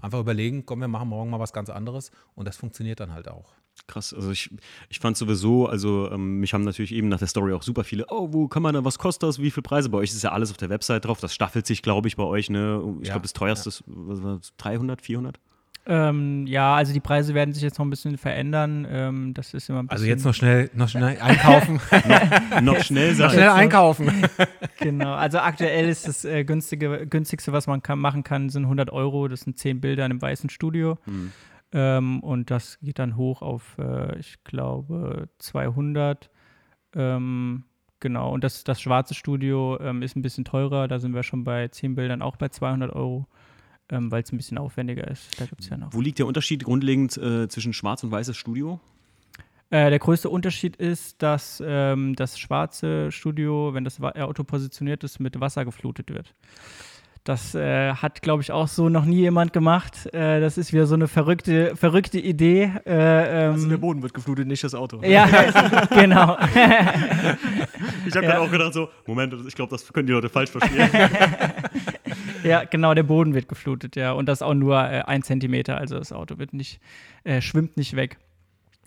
[0.00, 3.29] einfach überlegen, komm, wir machen morgen mal was ganz anderes und das funktioniert dann halt
[3.29, 3.53] auch.
[3.86, 4.50] Krass, also ich,
[4.88, 8.06] ich fand sowieso, also ähm, mich haben natürlich eben nach der Story auch super viele,
[8.08, 9.88] oh, wo kann man da, was kostet das, wie viele Preise?
[9.88, 12.22] Bei euch ist ja alles auf der Website drauf, das staffelt sich, glaube ich, bei
[12.24, 12.82] euch, ne?
[13.00, 15.40] Ich Ja, glaube, das teuerste ist, was war das, 300, 400?
[15.86, 18.86] Ähm, ja, also die Preise werden sich jetzt noch ein bisschen verändern.
[18.88, 19.96] Ähm, das ist immer ein bisschen.
[19.96, 21.80] Also jetzt noch schnell, noch schnell einkaufen.
[22.62, 24.10] Noch schnell noch schnell einkaufen.
[24.78, 28.90] Genau, also aktuell ist das äh, günstige, günstigste, was man kann, machen kann, sind 100
[28.90, 29.28] Euro.
[29.28, 30.96] Das sind 10 Bilder in einem weißen Studio.
[31.04, 31.32] Hm.
[31.72, 36.30] Ähm, und das geht dann hoch auf, äh, ich glaube, 200.
[36.94, 37.64] Ähm,
[38.00, 40.88] genau, und das, das schwarze Studio ähm, ist ein bisschen teurer.
[40.88, 43.28] Da sind wir schon bei 10 Bildern auch bei 200 Euro,
[43.88, 45.40] ähm, weil es ein bisschen aufwendiger ist.
[45.40, 45.92] Da gibt es ja noch.
[45.92, 48.80] Wo liegt der Unterschied grundlegend äh, zwischen schwarz und weißes Studio?
[49.70, 55.04] Äh, der größte Unterschied ist, dass ähm, das schwarze Studio, wenn das äh, Auto positioniert
[55.04, 56.35] ist, mit Wasser geflutet wird.
[57.24, 60.06] Das äh, hat, glaube ich, auch so noch nie jemand gemacht.
[60.14, 62.72] Äh, das ist wieder so eine verrückte, verrückte Idee.
[62.87, 65.02] Äh, ähm, Also der Boden wird geflutet, nicht das Auto.
[65.04, 65.26] ja,
[65.90, 66.38] genau.
[68.06, 68.33] Ich habe Ja.
[68.33, 70.88] dann auch gedacht so, Moment, ich glaube, das können die Leute falsch verstehen.
[72.42, 74.12] ja, genau, der Boden wird geflutet, ja.
[74.12, 75.76] Und das auch nur äh, ein Zentimeter.
[75.78, 76.80] Also das Auto wird nicht,
[77.24, 78.18] äh, schwimmt nicht weg.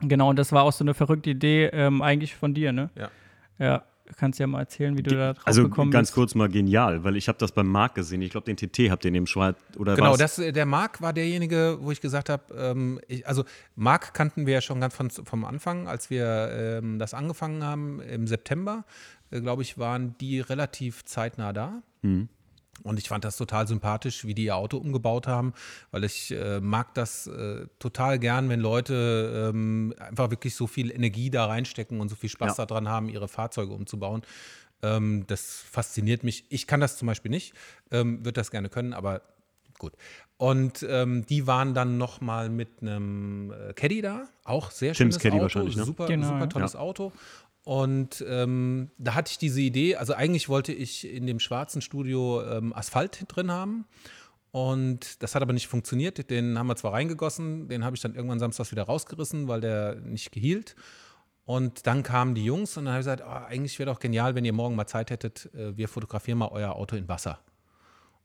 [0.01, 2.89] Genau, und das war auch so eine verrückte Idee, ähm, eigentlich von dir, ne?
[2.97, 3.09] Ja.
[3.59, 3.83] Ja,
[4.17, 6.15] kannst ja mal erzählen, wie du da drauf also gekommen ganz bist.
[6.15, 8.21] kurz mal genial, weil ich habe das beim Marc gesehen.
[8.21, 10.17] Ich glaube, den TT habt ihr in dem Schwarz oder Genau, was?
[10.19, 13.43] das, äh, der Marc war derjenige, wo ich gesagt habe, ähm, also
[13.75, 17.99] Marc kannten wir ja schon ganz von, vom Anfang, als wir ähm, das angefangen haben
[18.01, 18.85] im September,
[19.31, 21.81] äh, glaube ich, waren die relativ zeitnah da.
[22.01, 22.29] Mhm.
[22.81, 25.53] Und ich fand das total sympathisch, wie die ihr Auto umgebaut haben,
[25.91, 30.91] weil ich äh, mag das äh, total gern, wenn Leute ähm, einfach wirklich so viel
[30.91, 32.65] Energie da reinstecken und so viel Spaß Ja.
[32.65, 34.23] daran haben, ihre Fahrzeuge umzubauen.
[34.81, 36.45] Ähm, das fasziniert mich.
[36.49, 37.53] Ich kann das zum Beispiel nicht,
[37.91, 39.21] ähm, würde das gerne können, aber
[39.77, 39.93] gut.
[40.37, 44.97] Und ähm, die waren dann noch mal mit einem äh, Caddy da, auch sehr Tim's
[45.15, 45.85] schönes Caddy Auto, wahrscheinlich, ne?
[45.85, 46.47] super, Genau, super ja.
[46.47, 47.13] tolles Auto.
[47.63, 52.43] Und ähm, da hatte ich diese Idee, also eigentlich wollte ich in dem schwarzen Studio
[52.43, 53.85] ähm, Asphalt drin haben.
[54.51, 56.29] Und das hat aber nicht funktioniert.
[56.29, 59.95] Den haben wir zwar reingegossen, den habe ich dann irgendwann samstags wieder rausgerissen, weil der
[59.95, 60.75] nicht gehielt.
[61.45, 64.35] Und dann kamen die Jungs und dann habe ich gesagt, oh, eigentlich wäre doch genial,
[64.35, 67.39] wenn ihr morgen mal Zeit hättet, äh, wir fotografieren mal euer Auto in Wasser.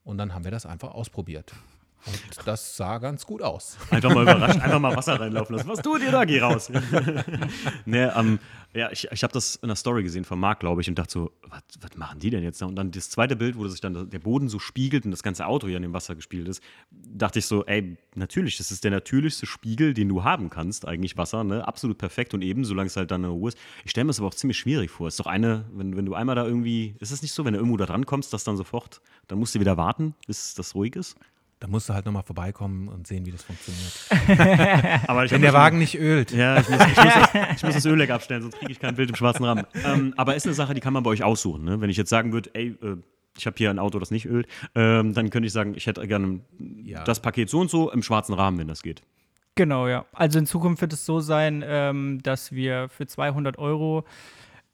[0.04, 1.52] Und dann haben wir das einfach ausprobiert.
[2.06, 3.76] Und das sah ganz gut aus.
[3.90, 5.68] Einfach mal überrascht, einfach mal Wasser reinlaufen lassen.
[5.68, 6.24] Was tut ihr da?
[6.24, 6.70] Geh raus.
[7.84, 8.38] nee, ähm,
[8.74, 11.12] ja, ich, ich habe das in der Story gesehen von Marc, glaube ich, und dachte
[11.12, 12.62] so, was, was machen die denn jetzt?
[12.62, 15.46] Und dann das zweite Bild, wo sich dann der Boden so spiegelt und das ganze
[15.46, 18.90] Auto hier in dem Wasser gespielt ist, dachte ich so, ey, natürlich, das ist der
[18.90, 21.66] natürlichste Spiegel, den du haben kannst, eigentlich Wasser, ne?
[21.66, 23.58] Absolut perfekt und eben, solange es halt dann in Ruhe ist.
[23.84, 25.08] Ich stelle mir das aber auch ziemlich schwierig vor.
[25.08, 27.58] Ist doch eine, wenn, wenn du einmal da irgendwie, ist es nicht so, wenn du
[27.58, 30.94] irgendwo da dran kommst, dass dann sofort, dann musst du wieder warten, bis das ruhig
[30.94, 31.16] ist?
[31.60, 35.02] Da musst du halt nochmal vorbeikommen und sehen, wie das funktioniert.
[35.08, 36.30] Aber ich Wenn der Wagen nicht ölt.
[36.30, 38.94] Ja, ich muss, ich, muss das, ich muss das Ölleck abstellen, sonst kriege ich kein
[38.94, 39.64] Bild im schwarzen Rahmen.
[39.84, 41.64] Ähm, aber ist eine Sache, die kann man bei euch aussuchen.
[41.64, 41.80] Ne?
[41.80, 42.96] Wenn ich jetzt sagen würde, ey, äh,
[43.36, 46.06] ich habe hier ein Auto, das nicht ölt, ähm, dann könnte ich sagen, ich hätte
[46.06, 46.40] gerne
[46.84, 47.02] Ja.
[47.04, 49.02] das Paket so und so im schwarzen Rahmen, wenn das geht.
[49.56, 50.04] Genau, ja.
[50.12, 54.04] Also in Zukunft wird es so sein, ähm, dass wir für 200 Euro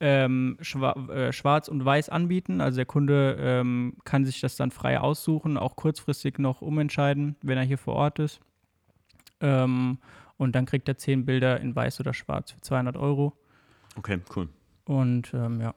[0.00, 2.60] ähm, schwa äh, schwarz und weiß anbieten.
[2.60, 7.58] Also der Kunde ähm, kann sich das dann frei aussuchen, auch kurzfristig noch umentscheiden, wenn
[7.58, 8.40] er hier vor Ort ist.
[9.40, 9.98] Ähm,
[10.36, 13.34] und dann kriegt er 10 Bilder in weiß oder schwarz für 200 Euro.
[13.96, 14.48] Okay, cool.
[14.84, 15.74] Und ähm, ja.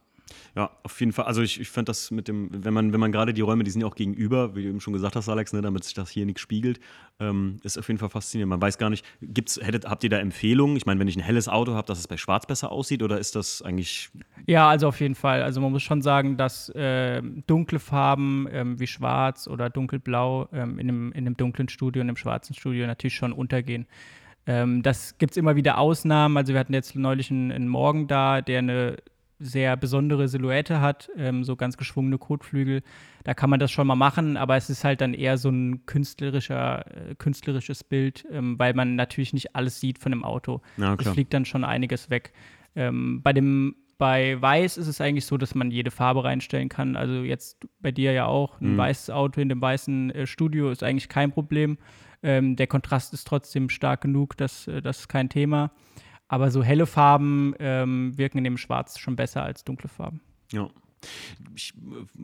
[0.55, 1.25] Ja, auf jeden Fall.
[1.25, 3.71] Also ich, ich fand das mit dem, wenn man, wenn man gerade die Räume, die
[3.71, 6.09] sind ja auch gegenüber, wie du eben schon gesagt hast, Alex, ne, damit sich das
[6.09, 6.79] hier nicht spiegelt,
[7.19, 8.49] ähm, ist auf jeden Fall faszinierend.
[8.49, 10.77] Man weiß gar nicht, gibt's, hättet, habt ihr da Empfehlungen?
[10.77, 13.19] Ich meine, wenn ich ein helles Auto habe, dass es bei Schwarz besser aussieht, oder
[13.19, 14.09] ist das eigentlich
[14.45, 15.43] Ja, also auf jeden Fall.
[15.43, 20.79] Also man muss schon sagen, dass ähm, dunkle Farben ähm, wie schwarz oder dunkelblau ähm,
[20.79, 23.87] in, einem, in einem dunklen Studio, in einem schwarzen Studio natürlich schon untergehen.
[24.47, 26.37] Ähm, das gibt es immer wieder Ausnahmen.
[26.37, 28.97] Also wir hatten jetzt neulich einen, einen Morgen da, der eine
[29.39, 32.81] sehr besondere Silhouette hat, ähm, so ganz geschwungene Kotflügel.
[33.23, 35.85] Da kann man das schon mal machen, aber es ist halt dann eher so ein
[35.85, 40.61] künstlerischer, äh, künstlerisches Bild, ähm, weil man natürlich nicht alles sieht von dem Auto.
[40.77, 42.33] Ja, es fliegt dann schon einiges weg.
[42.75, 46.95] Ähm, bei dem bei Weiß ist es eigentlich so, dass man jede Farbe reinstellen kann.
[46.95, 48.77] Also jetzt bei dir ja auch ein Mhm.
[48.77, 51.79] weißes Auto in dem weißen äh, Studio ist eigentlich kein Problem.
[52.21, 55.71] Ähm, der Kontrast ist trotzdem stark genug, dass äh, das ist kein Thema.
[56.27, 60.21] Aber so helle Farben ähm, wirken in dem Schwarz schon besser als dunkle Farben.
[60.51, 60.69] Ja.
[61.55, 61.73] Ich,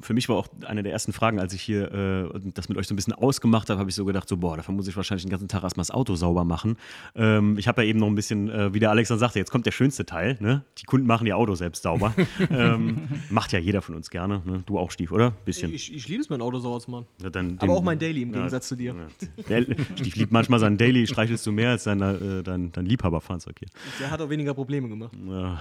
[0.02, 1.92] für mich war auch eine der ersten Fragen, als ich hier
[2.34, 4.58] äh, das mit euch so ein bisschen ausgemacht habe, habe ich so gedacht, so, boah,
[4.58, 6.78] dafür muss ich wahrscheinlich den ganzen Tag erstmal das Auto sauber machen.
[7.16, 9.52] Ähm, ich habe ja eben noch ein bisschen, äh, wie der Alex dann sagte, jetzt
[9.52, 10.64] kommt der schönste Teil, ne?
[10.80, 12.14] Die Kunden machen ihr Auto selbst sauber.
[12.50, 14.64] ähm, macht ja jeder von uns gerne, ne?
[14.66, 15.32] Du auch, Stief, oder?
[15.46, 15.74] Bisschen.
[15.74, 17.06] Ich, ich liebe es, mein Auto sauer zu machen.
[17.22, 18.96] Ja, dann Aber den- auch mein Daily im Ja, Gegensatz zu dir.
[18.96, 19.08] Ja.
[19.50, 19.64] Der
[19.98, 23.68] Stief liebt manchmal sein Daily, streichelst du mehr als dein, äh, dein, dein Liebhaberfahrzeug hier.
[24.00, 25.12] Der hat auch weniger Probleme gemacht.
[25.28, 25.60] Ja,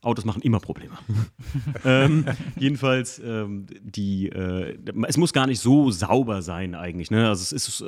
[0.00, 0.96] Autos machen immer Probleme.
[1.84, 2.24] ähm,
[2.56, 7.10] jedenfalls, ähm, die, äh, es muss gar nicht so sauber sein eigentlich.
[7.10, 7.28] Ne?
[7.28, 7.86] Also es ist, äh,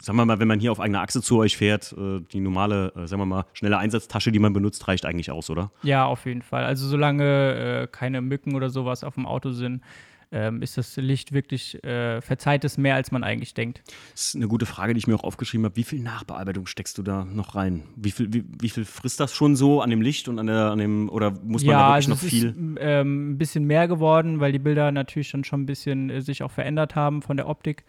[0.00, 2.92] sagen wir mal, wenn man hier auf eigener Achse zu euch fährt, äh, die normale,
[2.94, 5.70] äh, sagen wir mal, schnelle Einsatztasche, die man benutzt, reicht eigentlich aus, oder?
[5.82, 6.64] Ja, auf jeden Fall.
[6.64, 9.82] Also solange äh, keine Mücken oder sowas auf dem Auto sind,
[10.30, 13.82] ähm, ist das Licht wirklich, äh, verzeiht es mehr, als man eigentlich denkt.
[14.12, 15.76] Das ist eine gute Frage, die ich mir auch aufgeschrieben habe.
[15.76, 17.84] Wie viel Nachbearbeitung steckst du da noch rein?
[17.96, 20.70] Wie viel, wie, wie viel frisst das schon so an dem Licht und an, der,
[20.70, 22.48] an dem, oder muss man da ja, wirklich also noch es viel?
[22.48, 26.20] ist ähm, ein bisschen mehr geworden, weil die Bilder natürlich dann schon ein bisschen äh,
[26.20, 27.84] sich auch verändert haben von der Optik.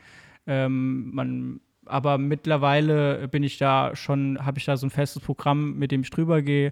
[0.48, 5.78] Ähm, man, aber mittlerweile bin ich da schon, habe ich da so ein festes Programm,
[5.78, 6.72] mit dem ich drüber gehe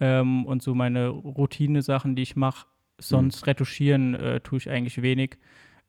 [0.00, 2.66] ähm, und so meine Routine-Sachen, die ich mache.
[2.98, 5.38] Sonst retuschieren äh, tue ich eigentlich wenig,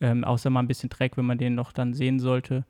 [0.02, 2.66] ähm, außer mal ein bisschen Dreck, wenn man den noch dann sehen sollte.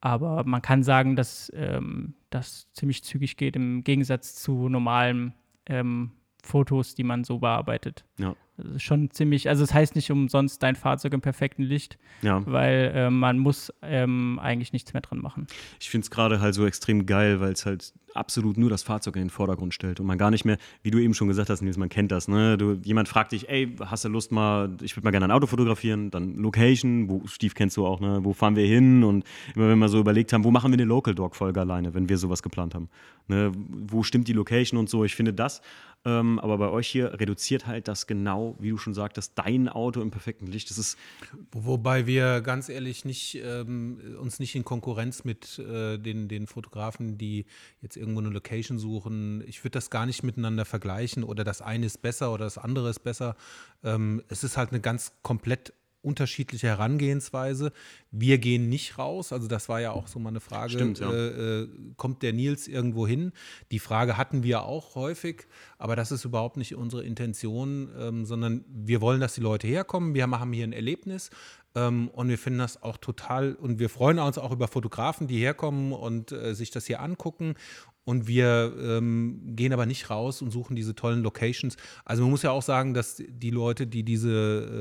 [0.00, 5.34] Aber man kann sagen, dass ähm, das ziemlich zügig geht im Gegensatz zu normalen
[5.66, 6.12] ähm,
[6.48, 8.04] Fotos, die man so bearbeitet.
[8.18, 8.34] Ja.
[8.56, 12.44] Das ist schon ziemlich, also es heißt nicht umsonst dein Fahrzeug im perfekten Licht, Ja.
[12.44, 15.46] weil äh, man muss ähm, eigentlich nichts mehr dran machen.
[15.78, 19.14] Ich finde es gerade halt so extrem geil, weil es halt absolut nur das Fahrzeug
[19.14, 21.62] in den Vordergrund stellt und man gar nicht mehr, wie du eben schon gesagt hast,
[21.62, 22.58] Nils, man kennt das, ne?
[22.58, 25.46] Du, jemand fragt dich, ey, hast du Lust mal, ich würde mal gerne ein Auto
[25.46, 28.18] fotografieren, dann Location, wo, Steve kennst du auch, ne?
[28.24, 29.04] Wo fahren wir hin?
[29.04, 31.94] Und immer wenn wir so überlegt haben, wo machen wir eine Local Dog Folge alleine,
[31.94, 32.88] wenn wir sowas geplant haben,
[33.28, 33.52] ne?
[33.54, 35.04] Wo stimmt die Location und so?
[35.04, 35.60] Ich finde das,
[36.08, 40.00] ähm, aber bei euch hier reduziert halt das genau wie du schon sagtest, dein Auto
[40.00, 40.70] im perfekten Licht.
[40.70, 40.96] Das ist
[41.52, 47.18] Wobei wir ganz ehrlich nicht, ähm, uns nicht in Konkurrenz mit äh, den, den Fotografen,
[47.18, 47.46] die
[47.82, 51.86] jetzt irgendwo eine Location suchen, ich würde das gar nicht miteinander vergleichen oder das eine
[51.86, 53.36] ist besser oder das andere ist besser.
[53.84, 55.72] Ähm, es ist halt eine ganz komplett
[56.08, 57.72] unterschiedliche Herangehensweise.
[58.10, 61.12] Wir gehen nicht raus, also das war ja auch so mal eine Frage, Stimmt, ja.
[61.12, 63.32] äh, äh, kommt der Nils irgendwo hin?
[63.70, 68.64] Die Frage hatten wir auch häufig, aber das ist überhaupt nicht unsere Intention, ähm, sondern
[68.68, 70.14] wir wollen, dass die Leute herkommen.
[70.14, 71.30] Wir haben hier ein Erlebnis
[71.74, 75.38] ähm, und wir finden das auch total und wir freuen uns auch über Fotografen, die
[75.38, 77.54] herkommen und äh, sich das hier angucken.
[78.08, 81.76] Und wir ähm, gehen aber nicht raus und suchen diese tollen Locations.
[82.06, 84.30] Also man muss ja auch sagen, dass die Leute, die diese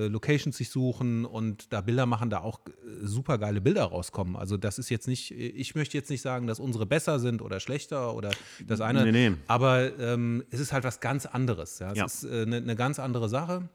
[0.05, 2.71] äh, Locations sich suchen und da Bilder machen, da auch äh,
[3.05, 4.37] super geile Bilder rauskommen.
[4.37, 7.59] Also das ist jetzt nicht, ich möchte jetzt nicht sagen, dass unsere besser sind oder
[7.59, 8.31] schlechter oder
[8.65, 9.03] das eine.
[9.11, 9.35] Nee, nee.
[9.47, 11.79] Aber ähm, es ist halt was ganz anderes.
[11.79, 11.91] Ja?
[11.91, 12.05] Es Ja.
[12.05, 13.67] ist eine äh, ne- ne ganz andere Sache.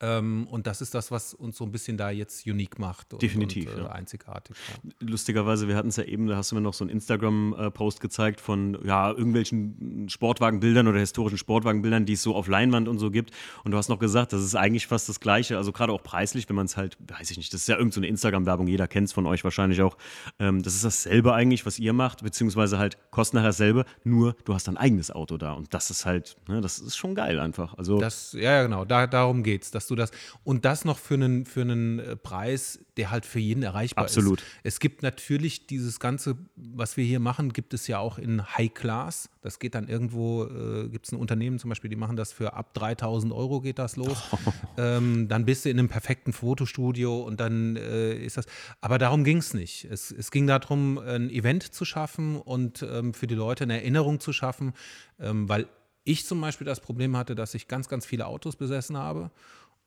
[0.00, 3.12] Ähm, und das ist das, was uns so ein bisschen da jetzt unique macht.
[3.12, 3.90] Und, Definitiv, Und, äh, ja.
[3.90, 4.56] einzigartig.
[4.68, 4.90] Ja.
[5.00, 8.40] lustigerweise, wir hatten es ja eben, da hast du mir noch so einen Instagram-Post gezeigt
[8.40, 13.32] von ja, irgendwelchen Sportwagenbildern oder historischen Sportwagenbildern, die es so auf Leinwand und so gibt.
[13.64, 15.56] Und du hast noch gesagt, das ist eigentlich fast das Gleiche.
[15.58, 17.90] Also gerade auch preislich, wenn man es halt, weiß ich nicht, das ist ja irgendeine
[17.90, 19.96] so eine Instagram-Werbung, jeder kennt es von euch wahrscheinlich auch.
[20.38, 24.54] Ähm, das ist dasselbe eigentlich, was ihr macht, beziehungsweise halt kostet nachher dasselbe, nur du
[24.54, 25.52] hast dein eigenes Auto da.
[25.52, 27.74] Und das ist halt, ne, das ist schon geil einfach.
[27.76, 30.10] Also Das, ja, ja, genau, da, darum geht es, dass du das
[30.44, 34.40] und das noch für einen, für einen äh, Preis, der halt für jeden erreichbar Absolut.
[34.40, 34.46] ist.
[34.62, 38.72] Es gibt natürlich dieses Ganze, was wir hier machen, gibt es ja auch in High
[38.72, 39.30] Class.
[39.42, 42.54] Das geht dann irgendwo, äh, gibt es ein Unternehmen zum Beispiel, die machen das für
[42.54, 44.22] ab 3000 Euro geht das los.
[44.76, 48.46] ähm, dann bist du in einem perfekten Fotostudio und dann äh, ist das.
[48.80, 49.84] Aber darum ging es nicht.
[49.84, 54.20] Es, es ging darum, ein Event zu schaffen und ähm, für die Leute eine Erinnerung
[54.20, 54.74] zu schaffen,
[55.18, 55.68] ähm, weil
[56.04, 59.30] ich zum Beispiel das Problem hatte, dass ich ganz, ganz viele Autos besessen habe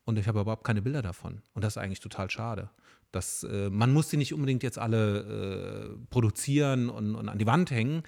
[0.04, 1.42] und ich habe überhaupt keine Bilder davon.
[1.54, 2.70] Und das ist eigentlich total schade.
[3.12, 7.46] Das, äh, man muss die nicht unbedingt jetzt alle äh, produzieren und, und an die
[7.46, 8.02] Wand hängen,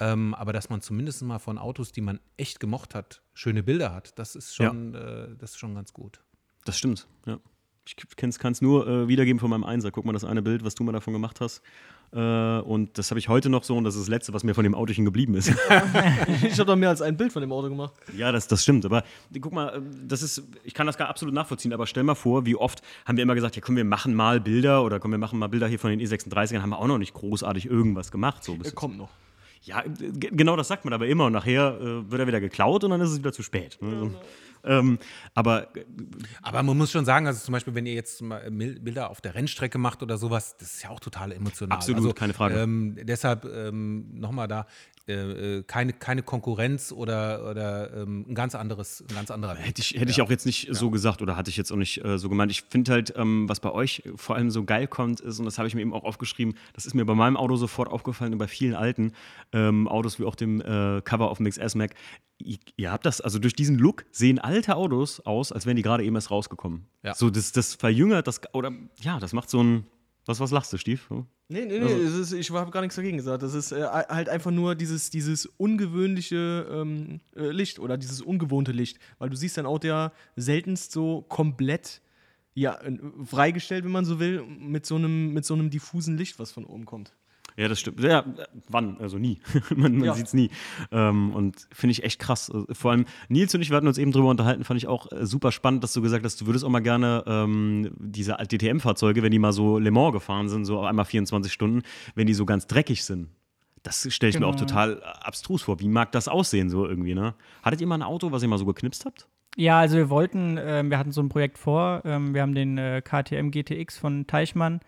[0.00, 3.94] ähm, aber dass man zumindest mal von Autos, die man echt gemocht hat, schöne Bilder
[3.94, 6.22] hat, das ist schon, äh, das ist schon ganz gut.
[6.66, 7.40] Das stimmt, ja.
[7.86, 7.96] Ich
[8.38, 9.90] kann es nur äh, wiedergeben von meinem Einser.
[9.90, 11.62] Guck mal das eine Bild, was du mal davon gemacht hast.
[12.12, 14.54] Äh, und das habe ich heute noch so und das ist das Letzte, was mir
[14.54, 15.52] von dem Autochen geblieben ist.
[16.42, 17.94] Ich habe doch mehr als ein Bild von dem Auto gemacht.
[18.16, 18.84] ja, das, das stimmt.
[18.84, 19.04] Aber
[19.40, 22.46] guck mal, äh, das ist, ich kann das gar absolut nachvollziehen, aber stell mal vor,
[22.46, 25.18] wie oft haben wir immer gesagt, ja komm, wir machen mal Bilder oder komm, wir
[25.18, 28.42] machen mal Bilder hier von den E36ern, haben wir auch noch nicht großartig irgendwas gemacht.
[28.42, 29.10] So bis kommt noch.
[29.62, 31.26] Ja, äh, genau das sagt man aber immer.
[31.26, 33.78] Und nachher äh, wird er wieder geklaut und dann ist es wieder zu spät.
[33.80, 33.98] Ne?
[33.98, 34.10] So.
[34.64, 34.98] Ähm,
[35.34, 35.68] aber
[36.42, 39.78] Aber man muss schon sagen, also zum Beispiel, wenn ihr jetzt Bilder auf der Rennstrecke
[39.78, 41.76] macht oder sowas, das ist ja auch total emotional.
[41.76, 42.60] Absolut, also, keine Frage.
[42.60, 44.66] Ähm, deshalb ähm, nochmal da,
[45.10, 49.66] äh, äh, keine, keine Konkurrenz oder, oder ähm, ein ganz anderes, ein ganz anderer Weg.
[49.66, 52.04] Hätte ich, hätte ich auch jetzt nicht so gesagt oder hatte ich jetzt auch nicht
[52.04, 52.50] äh, so gemeint.
[52.50, 55.58] Ich finde halt, ähm, was bei euch vor allem so geil kommt, ist, und das
[55.58, 58.38] habe ich mir eben auch aufgeschrieben, das ist mir bei meinem Auto sofort aufgefallen und
[58.38, 59.12] bei vielen alten
[59.52, 61.94] ähm, Autos wie auch dem äh, Cover auf dem XS-Mac.
[62.76, 66.04] Ihr habt das, also durch diesen Look sehen alte Autos aus, als wären die gerade
[66.04, 66.86] eben erst rausgekommen.
[67.02, 67.14] Ja.
[67.14, 69.86] So, das, das verjüngert, das, oder ja, das macht so ein,
[70.26, 71.06] was, was lachst du, Stief?
[71.08, 71.26] So?
[71.48, 73.42] Nee, nee, nee, Also- ist, ich habe gar nichts dagegen gesagt.
[73.42, 78.72] Das ist äh, halt einfach nur dieses, dieses ungewöhnliche ähm, äh, Licht oder dieses ungewohnte
[78.72, 78.98] Licht.
[79.18, 82.02] Weil du siehst dein Auto ja seltenst so komplett
[82.54, 86.38] ja, äh, freigestellt, wenn man so will, mit so einem, mit so einem diffusen Licht,
[86.38, 87.16] was von oben kommt.
[87.60, 88.00] Ja, das stimmt.
[88.00, 88.24] Ja, äh,
[88.68, 88.96] wann?
[89.00, 89.38] Also nie.
[89.76, 90.14] man man Ja.
[90.14, 90.50] sieht es nie.
[90.90, 92.48] Ähm, und finde ich echt krass.
[92.48, 95.12] Äh, Vor allem Nils und ich, wir hatten uns eben drüber unterhalten, fand ich auch
[95.12, 99.22] äh, super spannend, dass du gesagt hast, du würdest auch mal gerne ähm, diese DTM-Fahrzeuge,
[99.22, 101.82] wenn die mal so Le Mans gefahren sind, so einmal 24 Stunden,
[102.14, 103.28] wenn die so ganz dreckig sind.
[103.82, 104.66] Das stelle ich mir auch Genau.
[104.66, 105.80] total äh, abstrus vor.
[105.80, 107.34] Wie mag das aussehen, so irgendwie, ne?
[107.62, 109.26] Hattet ihr mal ein Auto, was ihr mal so geknipst habt?
[109.56, 112.02] Ja, also wir wollten, ähm, wir hatten so ein Projekt vor.
[112.04, 114.80] Ähm, wir haben den äh, KTM GTX von Teichmann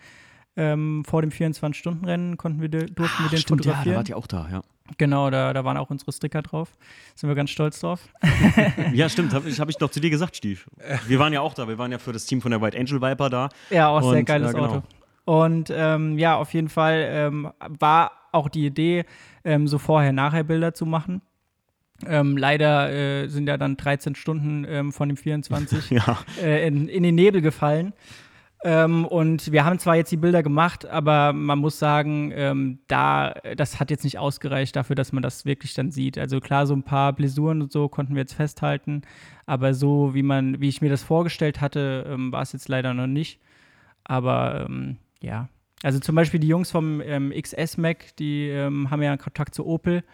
[0.56, 3.96] ähm, vor dem 24-Stunden-Rennen konnten wir, durften wir den Ah, stimmt, ja, da fotografieren.
[3.96, 4.62] wart ihr auch da, ja.
[4.98, 6.72] genau, da, da waren auch unsere Sticker drauf.
[7.14, 8.00] Sind wir ganz stolz drauf.
[8.92, 10.68] ja, stimmt, habe ich, hab ich noch zu dir gesagt, Stief.
[11.06, 13.00] Wir waren ja auch da, wir waren ja für das Team von der White Angel
[13.00, 13.48] Viper da.
[13.70, 14.68] Ja, auch sehr Und, geiles ja, genau.
[14.76, 14.82] Auto.
[15.24, 19.04] Und ähm, ja, auf jeden Fall ähm, war auch die Idee,
[19.44, 21.22] ähm, so Vorher-Nachher-Bilder zu machen.
[22.04, 26.18] Ähm, leider äh, sind ja dann 13 Stunden ähm, von dem 24 Ja.
[26.42, 27.92] äh, in, in den Nebel gefallen.
[28.64, 33.34] Ähm, und wir haben zwar jetzt die Bilder gemacht, aber man muss sagen, ähm, da,
[33.56, 36.16] das hat jetzt nicht ausgereicht dafür, dass man das wirklich dann sieht.
[36.16, 39.02] Also klar, so ein paar Blessuren und so konnten wir jetzt festhalten,
[39.46, 42.94] aber so wie man, wie ich mir das vorgestellt hatte, ähm, war es jetzt leider
[42.94, 43.40] noch nicht.
[44.04, 45.48] Aber ähm, ja.
[45.82, 49.66] Also zum Beispiel die Jungs vom ähm, XS Mac, die ähm, haben ja Kontakt zu
[49.66, 50.04] Opel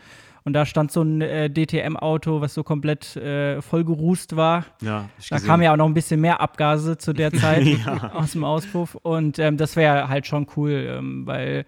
[0.49, 4.65] Und da stand so ein äh, DTM-Auto, was so komplett äh, vollgerußt war.
[4.81, 5.47] Ja, Da gesehen.
[5.47, 7.67] kamen ja auch noch ein bisschen mehr Abgase zu der Zeit
[8.15, 8.95] aus dem Auspuff.
[8.95, 11.67] Und ähm, das wäre halt schon cool, ähm, weil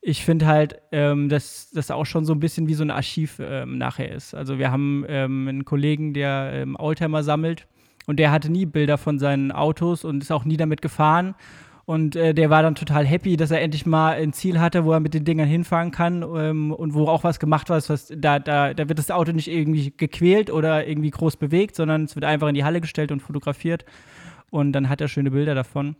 [0.00, 3.40] ich finde halt, ähm, dass das auch schon so ein bisschen wie so ein Archiv
[3.44, 4.34] ähm, nachher ist.
[4.36, 7.66] Also wir haben ähm, einen Kollegen, der ähm, Oldtimer sammelt
[8.06, 11.34] und der hatte nie Bilder von seinen Autos und ist auch nie damit gefahren.
[11.92, 14.92] Und äh, der war dann total happy, dass er endlich mal ein Ziel hatte, wo
[14.92, 17.76] er mit den Dingern hinfahren kann ähm, und wo auch was gemacht war.
[17.86, 22.04] Was, da, da, da wird das Auto nicht irgendwie gequält oder irgendwie groß bewegt, sondern
[22.04, 23.84] es wird einfach in die Halle gestellt und fotografiert.
[24.48, 25.96] Und dann hat er schöne Bilder davon.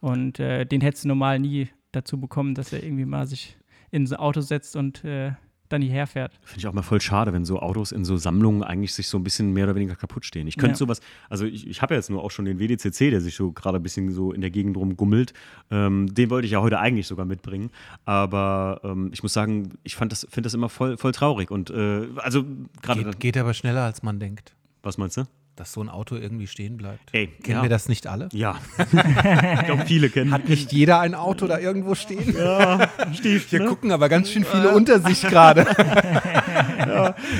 [0.00, 3.56] Und äh, den hättest du normal nie dazu bekommen, dass er irgendwie mal sich
[3.92, 5.30] in ein Auto setzt und äh,
[5.68, 6.32] dann hierher fährt.
[6.42, 9.18] Finde ich auch mal voll schade, wenn so Autos in so Sammlungen eigentlich sich so
[9.18, 10.46] ein bisschen mehr oder weniger kaputt stehen.
[10.46, 10.76] Ich könnte Ja.
[10.76, 13.52] sowas, also ich, ich habe ja jetzt nur auch schon den WDCC, der sich so
[13.52, 15.32] gerade ein bisschen so in der Gegend rumgummelt.
[15.70, 17.70] Ähm, den wollte ich ja heute eigentlich sogar mitbringen.
[18.04, 21.50] Aber ähm, ich muss sagen, ich fand das, finde das immer voll, voll traurig.
[21.50, 22.44] Und äh, also
[22.82, 25.24] gerade, Geht, geht aber schneller, als man denkt, was meinst du?
[25.56, 27.10] Dass so ein Auto irgendwie stehen bleibt.
[27.12, 27.62] Ey, Kennen ja.
[27.62, 28.28] wir das nicht alle?
[28.32, 28.60] Ja.
[28.78, 30.30] ich glaube, viele kennen.
[30.32, 32.36] Hat nicht jeder ein Auto da irgendwo stehen?
[32.36, 33.66] ja, Stief, Hier ne?
[33.66, 35.66] gucken aber ganz schön viele unter sich gerade.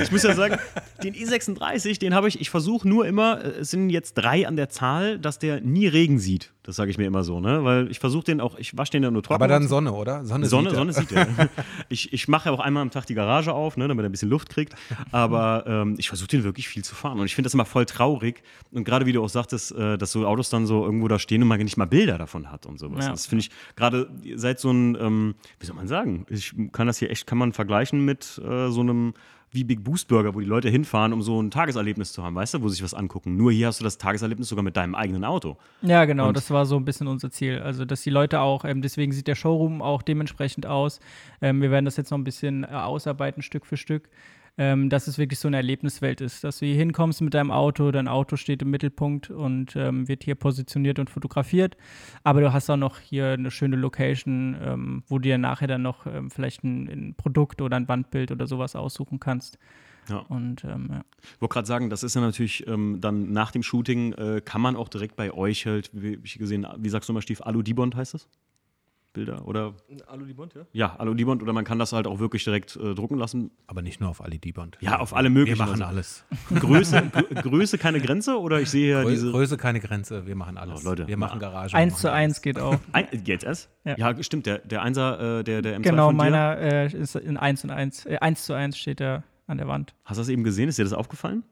[0.01, 0.57] Ich muss ja sagen,
[1.03, 4.55] den E36, den habe ich, ich versuche nur immer, äh, es sind jetzt drei an
[4.55, 6.51] der Zahl, dass der nie Regen sieht.
[6.67, 7.63] Das sage ich mir immer so, ne?
[7.63, 9.35] Weil ich versuche den auch, ich wasche den ja nur trocken.
[9.35, 10.25] aber dann Sonne, oder?
[10.25, 10.77] Sonne, Sonne, sieht er.
[10.77, 11.49] Sonne sieht er.
[11.89, 14.11] Ich, ich mache ja auch einmal am Tag die Garage auf, ne, damit er ein
[14.11, 14.75] bisschen Luft kriegt.
[15.13, 17.19] Aber ähm, ich versuche den wirklich viel zu fahren.
[17.19, 18.43] Und ich finde das immer voll traurig.
[18.71, 21.41] Und gerade wie du auch sagtest, äh, dass so Autos dann so irgendwo da stehen
[21.41, 23.05] und man nicht mal Bilder davon hat und sowas.
[23.05, 23.11] Ja.
[23.11, 26.97] Das finde ich gerade seit so ein, ähm, wie soll man sagen, ich kann das
[26.97, 29.13] hier echt, kann man vergleichen mit äh, so einem
[29.57, 32.53] wie Big Boost Burger, wo die Leute hinfahren, um so ein Tageserlebnis zu haben, weißt
[32.53, 33.35] du, wo sie sich was angucken.
[33.35, 35.57] Nur hier hast du das Tageserlebnis sogar mit deinem eigenen Auto.
[35.81, 37.59] Ja, genau, Und- das war so ein bisschen unser Ziel.
[37.59, 40.99] Also, dass die Leute auch, ähm, deswegen sieht der Showroom auch dementsprechend aus.
[41.41, 44.09] Ähm, wir werden das jetzt noch ein bisschen äh, ausarbeiten, Stück für Stück.
[44.59, 47.91] Ähm, dass es wirklich so eine Erlebniswelt ist, dass du hier hinkommst mit deinem Auto,
[47.91, 51.77] dein Auto steht im Mittelpunkt und ähm, wird hier positioniert und fotografiert.
[52.23, 55.83] Aber du hast auch noch hier eine schöne Location, ähm, wo du dir nachher dann
[55.83, 59.59] noch ähm, vielleicht ein, ein Produkt oder ein Wandbild oder sowas aussuchen kannst.
[60.09, 60.19] Ja.
[60.29, 61.01] Und ähm, ja.
[61.35, 64.61] Ich wollte gerade sagen, das ist ja natürlich ähm, dann nach dem Shooting, äh, kann
[64.61, 67.61] man auch direkt bei euch halt, wie ich gesehen, wie sagst du mal, Stief, Alu
[67.61, 68.27] Dibond heißt das?
[69.17, 69.73] Bilder oder
[70.07, 70.61] Alu die Bond, ja?
[70.71, 73.51] ja, Alu Dibond oder man kann das halt auch wirklich direkt äh, drucken lassen.
[73.67, 74.77] Aber nicht nur auf Ali Dibond.
[74.79, 75.57] Ja, auf alle möglichen.
[75.59, 76.25] Wir machen Also, alles.
[76.55, 79.31] Größe, Grö- Größe keine Grenze oder ich sehe ja Grö diese.
[79.31, 80.81] Größe keine Grenze, wir machen alles.
[80.85, 81.75] Oh, Leute, wir machen Garage.
[81.75, 82.77] eins zu eins geht auch.
[82.93, 83.69] Ein, jetzt erst?
[83.83, 83.95] Ja.
[83.97, 84.23] Ja.
[84.23, 86.23] stimmt, der, der Einser, äh, der, der M2 Genau, von dir.
[86.23, 88.05] meiner äh, ist in 1 und 1.
[88.05, 89.93] Äh, 1 zu 1 steht er an der Wand.
[90.05, 90.69] Hast du das eben gesehen?
[90.69, 91.43] Ist dir das aufgefallen?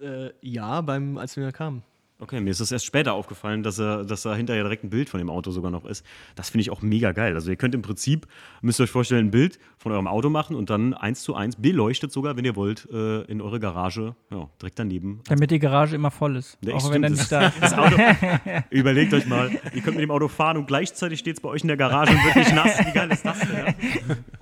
[0.00, 1.82] Äh, ja, beim, als wir kamen.
[2.20, 5.08] Okay, mir ist das erst später aufgefallen, dass, er, dass da hinterher direkt ein Bild
[5.08, 6.04] von dem Auto sogar noch ist.
[6.34, 7.34] Das finde ich auch mega geil.
[7.34, 8.26] Also ihr könnt im Prinzip,
[8.60, 11.56] müsst ihr euch vorstellen, ein Bild von eurem Auto machen und dann eins zu eins
[11.56, 15.20] beleuchtet sogar, wenn ihr wollt, äh, in eure Garage, ja, direkt daneben.
[15.28, 16.58] Damit die Garage immer voll ist.
[16.62, 17.96] Ja, auch stimmt, wenn er nicht da Das Auto,
[18.70, 21.62] überlegt euch mal, ihr könnt mit dem Auto fahren und gleichzeitig steht es bei euch
[21.62, 22.78] in der Garage und wird nicht nass.
[22.86, 23.56] Wie geil ist das denn?
[23.56, 23.74] Ja?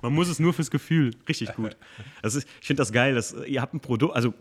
[0.01, 1.11] Man muss es nur fürs Gefühl.
[1.27, 1.77] Richtig gut.
[2.23, 4.33] Ist, ich finde das geil, dass ihr habt ein Produkt, also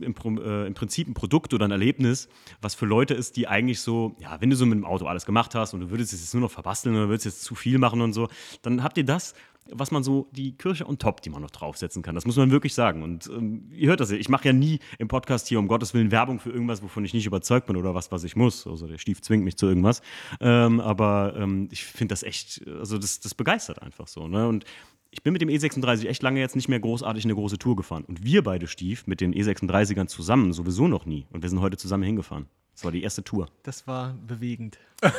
[0.00, 2.28] im, Pro- äh, im Prinzip ein Produkt oder ein Erlebnis,
[2.60, 5.26] was für Leute ist, die eigentlich so, ja, wenn du so mit dem Auto alles
[5.26, 7.78] gemacht hast und du würdest es jetzt nur noch verbasteln oder würdest jetzt zu viel
[7.78, 8.28] machen und so,
[8.62, 9.34] dann habt ihr das,
[9.70, 12.14] was man so, die Kirche on top, die man noch draufsetzen kann.
[12.14, 13.02] Das muss man wirklich sagen.
[13.02, 15.94] Und ähm, ihr hört das ja, ich mache ja nie im Podcast hier um Gottes
[15.94, 18.66] Willen Werbung für irgendwas, wovon ich nicht überzeugt bin oder was, was ich muss.
[18.66, 20.02] Also der Stief zwingt mich zu irgendwas.
[20.40, 24.26] Ähm, aber ähm, ich finde das echt, also das, das begeistert einfach so.
[24.26, 24.48] Ne?
[24.48, 24.64] Und
[25.12, 28.04] ich bin mit dem E36 echt lange jetzt nicht mehr großartig eine große Tour gefahren.
[28.04, 31.26] Und wir beide, Stief, mit den E36ern zusammen sowieso noch nie.
[31.30, 32.46] Und wir sind heute zusammen hingefahren.
[32.82, 33.46] Das war die erste Tour.
[33.62, 34.76] Das war bewegend.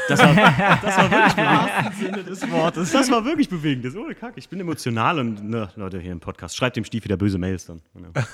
[0.09, 0.35] Das war,
[0.81, 1.71] das war wirklich bewegend.
[1.85, 2.91] Im Sinne des Wortes.
[2.91, 3.85] Das war wirklich bewegend.
[3.85, 4.33] Das ist ohne Kack.
[4.35, 7.67] Ich bin emotional und ne, Leute hier im Podcast, schreibt dem Stief wieder böse Mails
[7.67, 7.81] dann.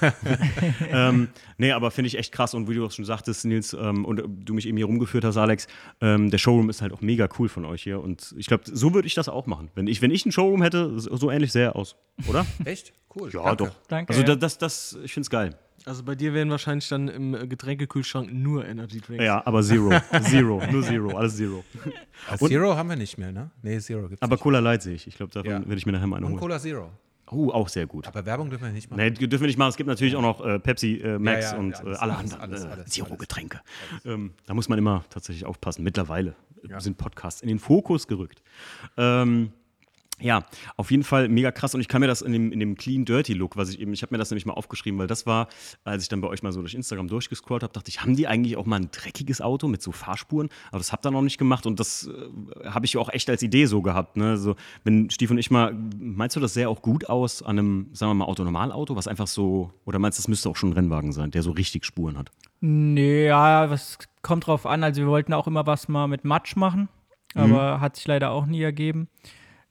[0.01, 0.13] Ja.
[1.09, 1.27] ähm,
[1.59, 4.23] nee, aber finde ich echt krass und wie du auch schon sagtest, Nils, ähm, und
[4.27, 5.67] du mich eben hier rumgeführt hast, Alex,
[6.01, 8.95] ähm, der Showroom ist halt auch mega cool von euch hier und ich glaube, so
[8.95, 9.69] würde ich das auch machen.
[9.75, 12.47] Wenn ich, wenn ich einen Showroom hätte, so ähnlich sähe er aus, oder?
[12.65, 12.93] Echt?
[13.15, 13.30] Cool.
[13.32, 13.63] ja, danke.
[13.63, 13.75] doch.
[13.88, 15.55] Danke, Also das, das ich finde es geil.
[15.86, 19.23] Also bei dir wären wahrscheinlich dann im äh, Getränkekühlschrank nur Energy Drinks.
[19.23, 19.89] Ja, aber Zero.
[20.23, 20.61] Zero.
[20.71, 21.17] Nur Zero.
[21.17, 21.63] Alles Zero.
[22.30, 23.49] Als Und- Zero haben wir nicht mehr, ne?
[23.61, 24.43] Nee, Zero gibt's Aber nicht.
[24.43, 25.07] Cola Light sehe ich.
[25.07, 25.59] Ich glaube, davon Ja.
[25.59, 26.39] werde ich mir nachher mal eine Und holen.
[26.41, 26.91] Cola Zero.
[27.32, 28.07] Oh, auch sehr gut.
[28.07, 28.99] Aber Werbung dürfen wir nicht machen.
[29.01, 29.69] Nee, dürfen wir nicht machen.
[29.69, 32.01] Es gibt natürlich auch noch äh, Pepsi äh, Max Ja, ja, und ja, alles, äh,
[32.01, 33.61] alle alles, anderen alles, äh, alles, Zero-Getränke.
[34.03, 35.84] Ähm, da muss man immer tatsächlich aufpassen.
[35.84, 36.34] Mittlerweile
[36.80, 38.41] sind Podcasts in den Fokus gerückt.
[38.97, 39.51] Ähm,
[40.22, 40.43] Ja,
[40.76, 43.05] auf jeden Fall mega krass und ich kann mir das in dem, in dem Clean
[43.05, 45.47] Dirty Look, was ich eben, ich habe mir das nämlich mal aufgeschrieben, weil das war,
[45.84, 48.28] als ich dann bei euch mal so durch Instagram durchgescrollt habe, dachte ich, haben die
[48.28, 50.49] eigentlich auch mal ein dreckiges Auto mit so Fahrspuren?
[50.70, 53.41] Aber das habt ihr noch nicht gemacht und das äh, habe ich auch echt als
[53.43, 54.17] Idee so gehabt.
[54.17, 54.38] Ne?
[54.38, 57.89] So, wenn Stief und ich mal, meinst du, das sähe auch gut aus an einem,
[57.93, 60.74] sagen wir mal, Autonormalauto, was einfach so, oder meinst du, das müsste auch schon ein
[60.74, 62.32] Rennwagen sein, der so richtig Spuren hat?
[62.61, 64.84] Nee, ja, was kommt drauf an.
[64.84, 66.89] Also wir wollten auch immer was mal mit Matsch machen,
[67.34, 69.07] aber hat sich leider auch nie ergeben.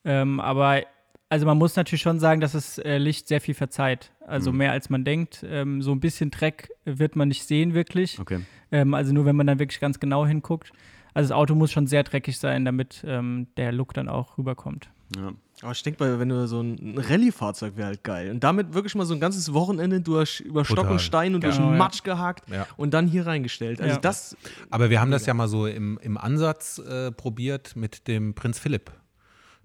[0.09, 0.82] Ähm, aber
[1.28, 4.11] also man muss natürlich schon sagen, dass das äh, Licht sehr viel verzeiht.
[4.26, 5.44] Also mehr als man denkt.
[5.46, 8.18] Ähm, so ein bisschen Dreck wird man nicht sehen wirklich.
[8.18, 8.40] Okay.
[8.72, 10.72] Ähm, also nur wenn man dann wirklich ganz genau hinguckt.
[11.12, 14.88] Also das Auto muss schon sehr dreckig sein, damit ähm, der Look dann auch rüberkommt.
[15.16, 15.32] Ja.
[15.62, 18.30] Aber ich denke mal, wenn du so ein Rallye-Fahrzeug wäre halt geil.
[18.30, 20.92] Und damit wirklich mal so ein ganzes Wochenende durch, über Stock Total.
[20.92, 21.78] und Stein und durch Genau, den ja.
[21.78, 22.66] Matsch gehakt Ja.
[22.76, 23.80] und dann hier reingestellt.
[23.80, 24.00] Also Ja.
[24.00, 24.36] das,
[24.70, 28.59] Aber wir haben das ja mal so im, im Ansatz äh, probiert mit dem Prinz
[28.59, 28.92] Philipp.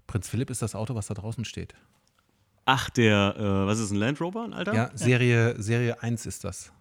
[0.06, 1.74] Prinz Philipp ist das Auto, was da draußen steht.
[2.66, 4.74] Ach, der, äh, was ist ein Land Rover, Alter?
[4.74, 6.72] Ja, Serie, Serie 1 ist das.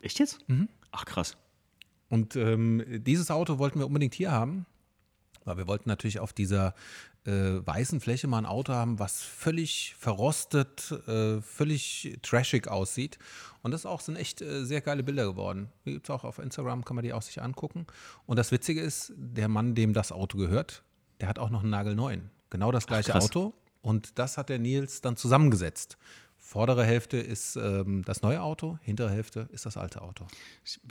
[0.00, 0.40] Echt jetzt?
[0.90, 1.36] Ach, krass.
[2.08, 4.66] Und ähm, dieses Auto wollten wir unbedingt hier haben,
[5.44, 6.74] weil wir wollten natürlich auf dieser
[7.24, 13.18] äh, weißen Fläche mal ein Auto haben, was völlig verrostet, äh, völlig trashig aussieht.
[13.62, 15.68] Und das auch sind echt äh, sehr geile Bilder geworden.
[15.86, 17.86] Die gibt es auch auf Instagram, kann man die auch sich angucken.
[18.26, 20.82] Und das Witzige ist, der Mann, dem das Auto gehört,
[21.20, 22.30] der hat auch noch einen nagelneuen.
[22.52, 23.24] Genau das gleiche krass.
[23.24, 23.54] Auto.
[23.80, 25.96] Und das hat der Nils dann zusammengesetzt.
[26.52, 30.26] Vordere Hälfte ist ähm, das neue Auto, hintere Hälfte ist das alte Auto.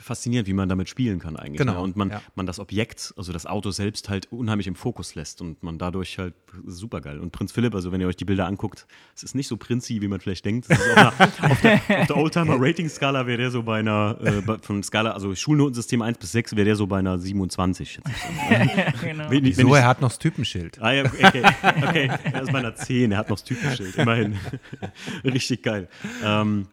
[0.01, 1.59] Faszinierend, wie man damit spielen kann eigentlich.
[1.59, 1.79] Genau, Ne?
[1.81, 2.21] Und man, ja.
[2.33, 6.17] man das Objekt, also das Auto selbst halt unheimlich im Fokus lässt und man dadurch
[6.17, 6.33] halt
[6.65, 7.19] super geil.
[7.19, 10.01] Und Prinz Philipp, also wenn ihr euch die Bilder anguckt, es ist nicht so prinzi,
[10.01, 10.67] wie man vielleicht denkt.
[10.71, 11.07] Auf, einer,
[11.51, 16.01] auf der, auf der Oldtimer-Rating-Skala wäre der so bei einer, äh, von Skala, also Schulnotensystem
[16.01, 17.91] 1 bis 6 wäre der so bei einer 27.
[17.91, 19.01] schätze ich.
[19.01, 19.29] genau.
[19.29, 20.81] Wenn, ich- wenn ich- er hat noch das Typenschild.
[20.81, 21.43] Ah ja, okay,
[21.87, 22.09] okay.
[22.23, 24.39] Er ist bei einer 10, er hat noch das Typenschild, immerhin.
[25.23, 25.89] Richtig geil.
[26.23, 26.67] Ähm,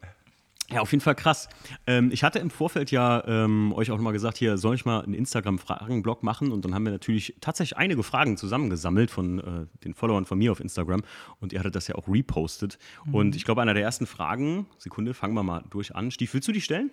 [0.71, 1.49] ja, auf jeden Fall krass.
[1.87, 5.01] Ähm, ich hatte im Vorfeld ja ähm, euch auch mal gesagt, hier soll ich mal
[5.01, 9.95] einen Instagram-Fragen-Blog machen und dann haben wir natürlich tatsächlich einige Fragen zusammengesammelt von äh, den
[9.95, 11.01] Followern von mir auf Instagram
[11.39, 12.77] und ihr hattet das ja auch repostet.
[13.11, 16.11] Und ich glaube, einer der ersten Fragen, Sekunde, fangen wir mal durch an.
[16.11, 16.91] Stief, willst du die stellen?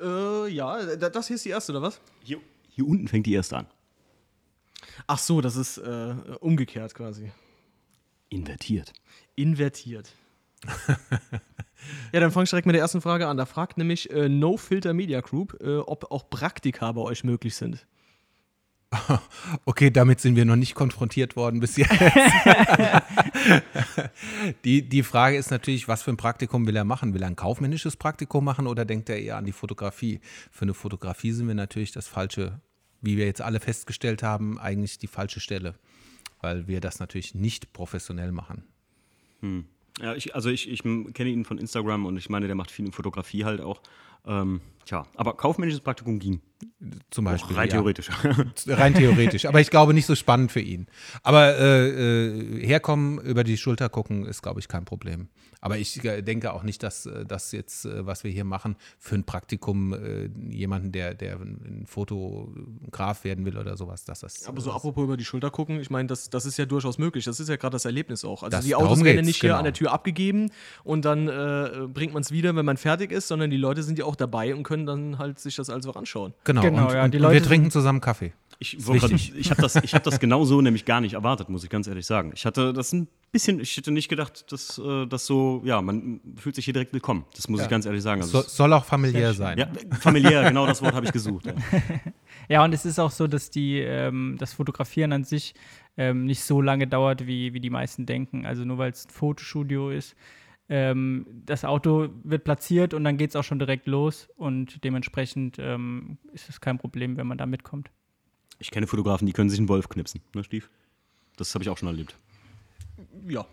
[0.00, 2.00] äh, ja, da- das hier ist die erste, oder was?
[2.24, 2.38] Hier,
[2.70, 3.66] hier unten fängt die erste an.
[5.06, 7.30] Ach so, das ist äh, umgekehrt quasi.
[8.30, 8.92] Invertiert.
[9.36, 10.10] Invertiert.
[12.12, 13.36] Ja, dann fange ich direkt mit der ersten Frage an.
[13.36, 17.56] Da fragt nämlich äh, No Filter Media Group, äh, ob auch Praktika bei euch möglich
[17.56, 17.86] sind.
[19.64, 21.92] Okay, damit sind wir noch nicht konfrontiert worden bis jetzt.
[24.64, 27.14] die, die Frage ist natürlich, was für ein Praktikum will er machen?
[27.14, 30.20] Will er ein kaufmännisches Praktikum machen oder denkt er eher an die Fotografie?
[30.50, 32.60] Für eine Fotografie sind wir natürlich das falsche,
[33.00, 35.74] wie wir jetzt alle festgestellt haben, eigentlich die falsche Stelle,
[36.40, 38.64] weil wir das natürlich nicht professionell machen.
[40.00, 42.86] Ja, ich, also ich, ich kenne ihn von Instagram und ich meine, der macht viel
[42.86, 43.80] in Fotografie halt auch.
[44.26, 46.40] Ähm, tja, aber kaufmännisches Praktikum ging.
[47.10, 47.56] Zum Beispiel.
[47.56, 47.76] Rein ja.
[47.76, 48.10] theoretisch.
[48.66, 49.46] Rein theoretisch.
[49.46, 50.86] Aber ich glaube nicht so spannend für ihn.
[51.22, 55.28] Aber äh, äh, herkommen, über die Schulter gucken, ist, glaube ich, kein Problem.
[55.62, 58.76] Aber ich äh, denke auch nicht, dass äh, das jetzt, äh, was wir hier machen,
[58.98, 64.46] für ein Praktikum äh, jemanden, der, der ein Fotograf werden will oder sowas, dass das.
[64.46, 67.24] Aber so apropos über die Schulter gucken, ich meine, das, das ist ja durchaus möglich.
[67.24, 68.42] Das ist ja gerade das Erlebnis auch.
[68.42, 69.58] Also Das- die Autos werden ja nicht hier genau.
[69.58, 70.50] an der Tür abgegeben
[70.82, 73.98] und dann äh, bringt man es wieder, wenn man fertig ist, sondern die Leute sind
[73.98, 76.34] ja auch dabei und können dann halt sich das also anschauen.
[76.44, 78.32] Genau, Genau, und, ja, und, die und wir trinken zusammen Kaffee.
[78.62, 81.64] Ich, grad- ich habe das, ich hab das genau so nämlich gar nicht erwartet, muss
[81.64, 82.32] ich ganz ehrlich sagen.
[82.34, 86.20] Ich hatte das ein bisschen, ich hätte nicht gedacht, dass äh, das so, ja, man
[86.36, 87.24] fühlt sich hier direkt willkommen.
[87.36, 88.20] Das muss ich ganz ehrlich sagen.
[88.20, 89.56] Also So, es- soll auch familiär sein.
[89.58, 91.46] ja, familiär, genau das Wort habe ich gesucht.
[91.46, 91.54] Ja.
[92.48, 95.54] Ja, und es ist auch so, dass die, ähm, das Fotografieren an sich
[95.96, 98.44] ähm, nicht so lange dauert, wie, wie die meisten denken.
[98.44, 100.16] Also nur weil es ein Fotostudio ist.
[100.72, 105.56] Ähm, das Auto wird platziert und dann geht es auch schon direkt los und dementsprechend
[105.58, 107.90] ähm, ist es kein Problem, wenn man da mitkommt.
[108.60, 110.70] Ich kenne Fotografen, die können sich einen Wolf knipsen, ne, Stief?
[111.36, 112.14] Das habe ich auch schon erlebt.
[113.26, 113.46] Ja.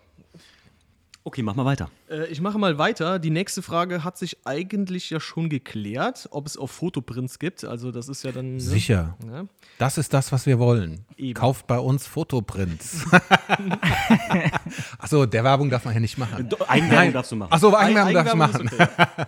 [1.27, 1.89] Okay, mach mal weiter.
[2.09, 3.19] Äh, ich mache mal weiter.
[3.19, 7.65] Die nächste Frage hat sich eigentlich ja schon geklärt, ob es auch Fotoprints gibt.
[7.65, 8.53] Also das ist ja dann.
[8.53, 8.61] ne?
[8.61, 9.17] Sicher.
[9.29, 9.45] Ja.
[9.77, 11.03] Das ist das, was wir wollen.
[11.17, 11.33] Eben.
[11.33, 13.07] Kauft bei uns Fotoprints.
[14.99, 16.47] Achso, der Werbung darf man ja nicht machen.
[16.65, 17.51] Eigenwerbung darfst du machen.
[17.51, 18.87] Achso, Eigenwerbung darf ich Eigenwerbung machen.
[18.97, 19.25] okay.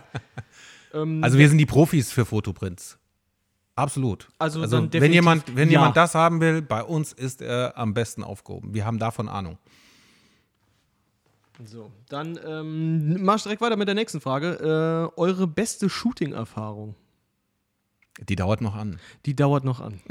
[0.94, 2.98] ähm, Also wir sind die Profis für Fotoprints.
[3.76, 4.28] Absolut.
[4.38, 5.80] Also dann wenn jemand, wenn ja.
[5.80, 8.72] jemand das haben will, bei uns ist er am besten aufgehoben.
[8.72, 9.58] Wir haben davon Ahnung.
[11.66, 15.10] So, dann ähm, mach direkt weiter mit der nächsten Frage.
[15.16, 16.94] Äh, eure beste Shooting-Erfahrung?
[18.28, 18.98] Die dauert noch an.
[19.26, 20.00] Die dauert noch an.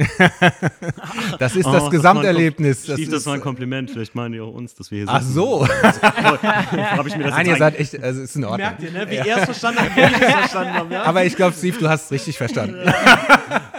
[1.39, 2.85] Das ist Oh, das Gesamterlebnis.
[2.85, 3.91] Kom- Steve, das ist- war ein Kompliment.
[3.91, 5.33] Vielleicht meinen die auch uns, dass wir hier Ach sitzen.
[5.33, 5.67] so.
[5.67, 8.59] Habe ich mir das Nein, ihr seid echt, also ist in Ordnung.
[8.67, 9.09] Merkt ihr, ne?
[9.09, 11.03] Wie er es verstanden hat, wie ich es verstanden habe, ja?
[11.03, 12.75] Aber ich glaube, Steve, du hast es richtig verstanden.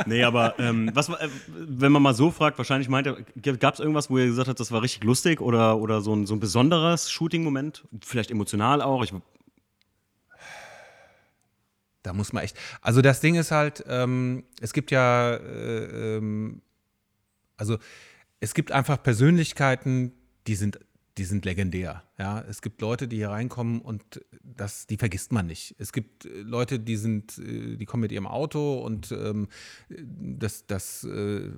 [0.06, 1.28] Nee, aber ähm, was, äh,
[1.58, 3.18] wenn man mal so fragt, wahrscheinlich meint er,
[3.58, 6.26] gab es irgendwas, wo ihr gesagt habt, das war richtig lustig oder, oder so, ein,
[6.26, 7.84] so ein besonderes Shooting-Moment?
[8.02, 9.04] Vielleicht emotional auch?
[9.04, 9.12] Ich,
[12.02, 12.56] Da muss man echt.
[12.80, 16.62] Also das Ding ist halt, ähm, es gibt ja, äh, ähm,
[17.56, 17.78] also
[18.40, 20.12] es gibt einfach Persönlichkeiten,
[20.46, 20.80] die sind,
[21.18, 22.02] die sind legendär.
[22.18, 25.74] Ja, es gibt Leute, die hier reinkommen und das, die vergisst man nicht.
[25.78, 29.48] Es gibt äh, Leute, die sind, äh, die kommen mit ihrem Auto und ähm,
[29.88, 31.50] das, das äh,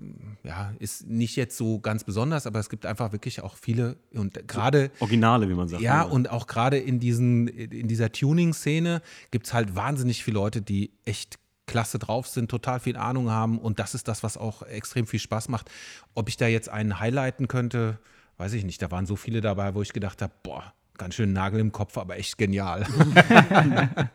[0.43, 4.47] ja, ist nicht jetzt so ganz besonders, aber es gibt einfach wirklich auch viele und
[4.49, 5.83] gerade Originale, wie man sagt.
[5.83, 6.11] ja, ne?
[6.11, 10.93] und auch gerade in, diesen, in dieser Tuning-Szene gibt es halt wahnsinnig viele Leute, die
[11.05, 15.07] echt klasse drauf sind, total viel Ahnung haben und das ist das, was auch extrem
[15.07, 15.71] viel Spaß macht.
[16.15, 17.99] Ob ich da jetzt einen highlighten könnte,
[18.39, 18.81] weiß ich nicht.
[18.83, 21.99] Da waren so viele dabei, wo ich gedacht habe, boah, ganz schön Nagel im Kopf,
[21.99, 22.87] aber echt genial.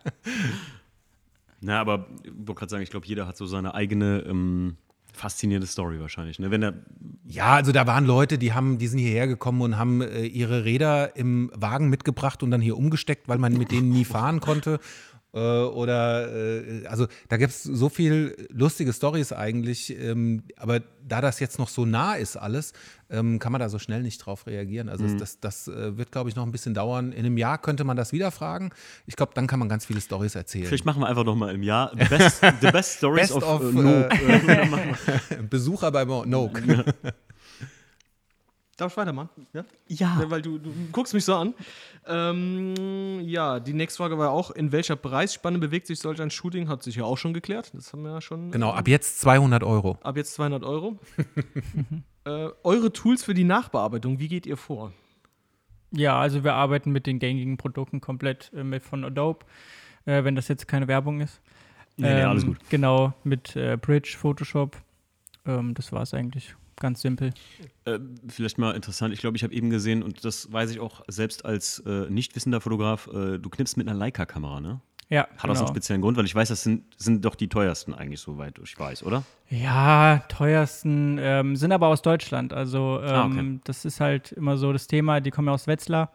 [1.62, 4.78] Na, aber ich wollte gerade sagen, ich glaube, jeder hat so seine eigene ähm,
[5.14, 6.40] faszinierende Story wahrscheinlich.
[6.40, 6.52] Ne?
[6.52, 6.74] Wenn er,
[7.26, 10.64] Ja, also da waren Leute, die haben, die sind hierher gekommen und haben äh, ihre
[10.64, 14.80] Räder im Wagen mitgebracht und dann hier umgesteckt, weil man mit denen nie fahren konnte.
[15.38, 21.22] Äh, oder äh, also da gibt es so viel lustige Stories eigentlich, ähm, aber da
[21.22, 22.74] das jetzt noch so nah ist alles,
[23.12, 24.90] ähm, kann man da so schnell nicht drauf reagieren.
[24.90, 27.12] Also das, das, das äh, wird, glaube ich, noch ein bisschen dauern.
[27.12, 28.72] In einem Jahr könnte man das wieder fragen.
[29.06, 30.66] Ich glaube, dann kann man ganz viele Stories erzählen.
[30.66, 33.74] vielleicht machen wir einfach noch mal im Jahr Best, the best Stories Best of, of,
[33.74, 34.10] Nope.
[34.10, 36.84] äh, Besucher bei Noke.
[38.78, 39.30] Darf ich weitermachen?
[39.54, 39.66] Ja?
[39.88, 40.18] Ja.
[40.22, 41.56] Ja, weil du, du guckst mich so an.
[42.06, 42.76] Ähm,
[43.22, 46.70] ja, die nächste Frage war auch, in welcher Preisspanne bewegt sich solch ein Shooting?
[46.70, 47.72] Hat sich ja auch schon geklärt.
[47.74, 48.52] Das haben wir ja schon.
[48.52, 49.98] Genau, ab jetzt 200 Euro.
[50.04, 51.00] Ab jetzt 200 Euro.
[52.26, 54.94] äh, eure Tools für die Nachbearbeitung, wie geht ihr vor?
[55.92, 59.46] Ja, also wir arbeiten mit den gängigen Produkten komplett äh, mit von Adobe,
[60.06, 61.42] äh, wenn das jetzt keine Werbung ist.
[61.96, 62.58] Nee, nee, alles Ähm, gut.
[62.70, 64.78] Genau, mit äh, Bridge, Photoshop.
[65.48, 66.56] Ähm, das war es eigentlich.
[66.80, 67.34] Ganz simpel.
[67.86, 71.02] Äh, vielleicht mal interessant, ich glaube, ich habe eben gesehen, und das weiß ich auch
[71.08, 74.80] selbst als äh, nicht wissender Fotograf, äh, du knippst mit einer Leica-Kamera, ne?
[75.10, 75.68] Ja, Hat das einen genau.
[75.68, 76.18] speziellen Grund?
[76.18, 79.24] Weil ich weiß, das sind, sind doch die teuersten eigentlich, soweit ich weiß, oder?
[79.50, 82.52] Ja, teuersten ähm, sind aber aus Deutschland.
[82.52, 83.60] Also ähm, Ah, okay.
[83.64, 85.22] das ist halt immer so das Thema.
[85.22, 86.12] Die kommen ja aus Wetzlar.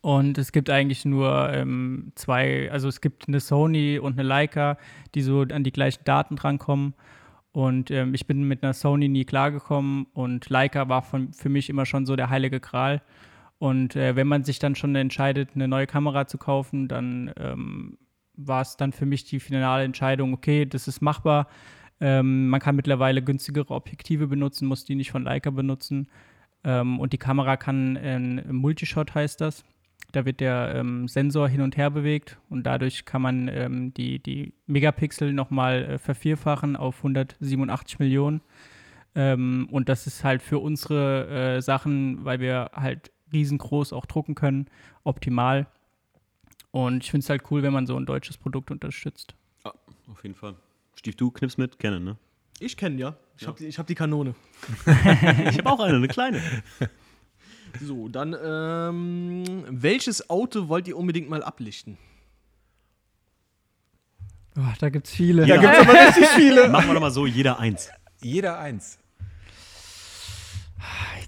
[0.00, 4.76] Und es gibt eigentlich nur ähm, zwei, also es gibt eine Sony und eine Leica,
[5.14, 6.94] die so an die gleichen Daten drankommen.
[7.52, 11.68] Und ähm, ich bin mit einer Sony nie klargekommen und Leica war von, für mich
[11.68, 13.02] immer schon so der heilige Gral.
[13.58, 17.98] Und äh, wenn man sich dann schon entscheidet, eine neue Kamera zu kaufen, dann ähm,
[18.34, 21.48] war es dann für mich die finale Entscheidung, okay, das ist machbar.
[22.00, 26.08] Ähm, man kann mittlerweile günstigere Objektive benutzen, muss die nicht von Leica benutzen.
[26.64, 29.64] Ähm, und die Kamera kann ein Multishot heißt das.
[30.12, 34.18] Da wird der ähm, Sensor hin und her bewegt und dadurch kann man ähm, die,
[34.18, 38.40] die Megapixel nochmal äh, vervierfachen auf 187 Millionen.
[39.14, 44.34] Ähm, und das ist halt für unsere äh, Sachen, weil wir halt riesengroß auch drucken
[44.34, 44.66] können,
[45.04, 45.66] optimal.
[46.70, 49.34] Und ich finde es halt cool, wenn man so ein deutsches Produkt unterstützt.
[50.10, 50.54] Auf jeden Fall.
[50.94, 51.78] Stief, du knippst mit?
[51.78, 52.16] Kennen, ne?
[52.58, 53.16] Ich kenne ja.
[53.38, 54.34] Ich habe die, ich hab die Kanone.
[54.86, 56.40] Ich habe auch eine, eine kleine.
[57.80, 61.98] So, dann, ähm, welches Auto wollt ihr unbedingt mal ablichten?
[64.54, 65.46] Boah, da gibt es viele.
[65.46, 66.68] Ja, gibt's aber richtig viele.
[66.68, 67.90] Machen wir doch mal so, jeder eins.
[68.20, 68.98] Jeder eins.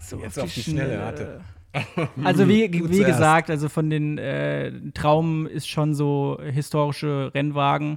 [0.00, 1.40] so Jetzt auf die Schnelle, hatte.
[2.22, 7.96] Also wie, wie gesagt, also von den äh, Traum ist schon so historische Rennwagen,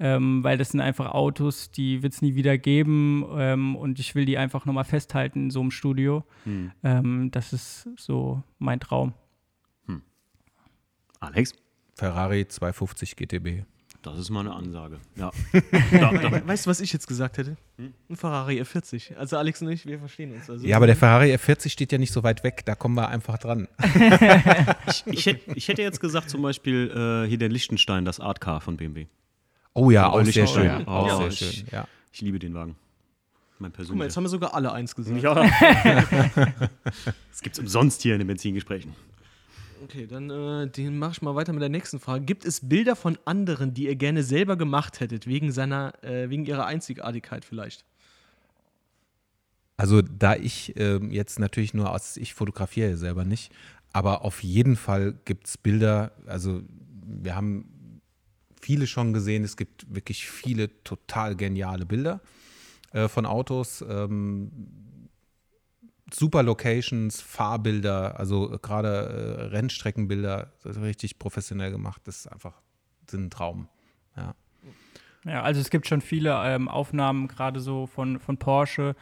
[0.00, 4.14] ähm, weil das sind einfach Autos, die wird es nie wieder geben ähm, und ich
[4.14, 6.24] will die einfach nochmal festhalten in so einem Studio.
[6.44, 6.72] Hm.
[6.82, 9.14] Ähm, das ist so mein Traum.
[11.20, 11.52] Alex,
[11.94, 13.64] Ferrari 250 GTB.
[14.02, 15.00] das ist mal eine Ansage.
[15.16, 15.32] Ja.
[15.90, 17.56] da, da, Weißt du, was ich jetzt gesagt hätte?
[17.76, 19.16] Ein Ferrari F40.
[19.16, 20.48] Also Alex und ich, wir verstehen uns.
[20.48, 23.08] Also Ja, aber der Ferrari F40 steht ja nicht so weit weg, da kommen wir
[23.08, 23.66] einfach dran.
[25.06, 28.60] ich, hätte, ich hätte jetzt gesagt, zum Beispiel äh, hier der Lichtenstein, das Art Car
[28.60, 29.06] von BMW.
[29.78, 30.64] Oh ja, auch sehr schön.
[30.64, 30.86] ja.
[30.86, 31.86] Auch Ja, sehr ich- schön, ja.
[32.12, 32.76] Ich liebe den Wagen.
[33.60, 34.04] Mein Guck mal, persönlicher.
[34.04, 35.20] jetzt haben wir sogar alle eins gesagt.
[35.22, 35.34] Ja.
[37.30, 38.94] Das gibt's umsonst hier in den Benzingesprächen.
[39.84, 42.24] Okay, dann äh, den mache ich mal weiter mit der nächsten Frage.
[42.24, 46.44] Gibt es Bilder von anderen, die ihr gerne selber gemacht hättet, wegen seiner, äh, wegen
[46.46, 47.84] ihrer Einzigartigkeit vielleicht?
[49.76, 53.52] Also da ich ähm, jetzt natürlich nur aus, ich fotografiere ja selber nicht,
[53.92, 56.62] aber auf jeden Fall gibt es Bilder, also
[57.06, 57.68] wir haben
[58.60, 59.44] viele schon gesehen.
[59.44, 62.20] Es gibt wirklich viele total geniale Bilder
[62.92, 63.84] äh, von Autos.
[63.88, 64.50] Ähm,
[66.12, 72.02] super Locations, Fahrbilder, also gerade äh, Rennstreckenbilder, richtig professionell gemacht.
[72.04, 72.54] Das ist einfach
[73.12, 73.68] ein Traum.
[74.16, 74.34] Ja.
[75.24, 78.94] Ja, also es gibt schon viele ähm, Aufnahmen, gerade so von, von Porsche,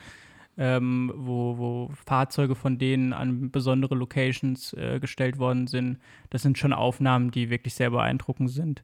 [0.57, 5.99] ähm, wo, wo Fahrzeuge von denen an besondere Locations äh, gestellt worden sind.
[6.31, 8.83] Das sind schon Aufnahmen, die wirklich sehr beeindruckend sind.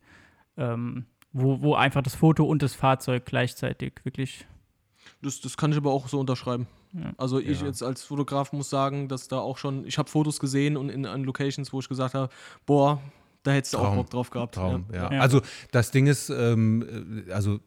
[0.57, 4.47] Ähm, wo, wo einfach das Foto und das Fahrzeug gleichzeitig wirklich.
[5.23, 6.67] Das, das kann ich aber auch so unterschreiben.
[6.93, 7.13] Ja.
[7.17, 7.67] Also ich Ja.
[7.67, 11.07] jetzt als Fotograf muss sagen, dass da auch schon, ich habe Fotos gesehen und in,
[11.07, 12.29] an Locations, wo ich gesagt habe,
[12.67, 13.01] boah,
[13.43, 13.95] da hättest du auch.
[13.95, 14.55] Bock drauf gehabt.
[14.55, 15.11] Traum, ja.
[15.11, 15.21] Ja.
[15.21, 15.41] Also
[15.71, 17.61] das Ding ist, ähm, äh, also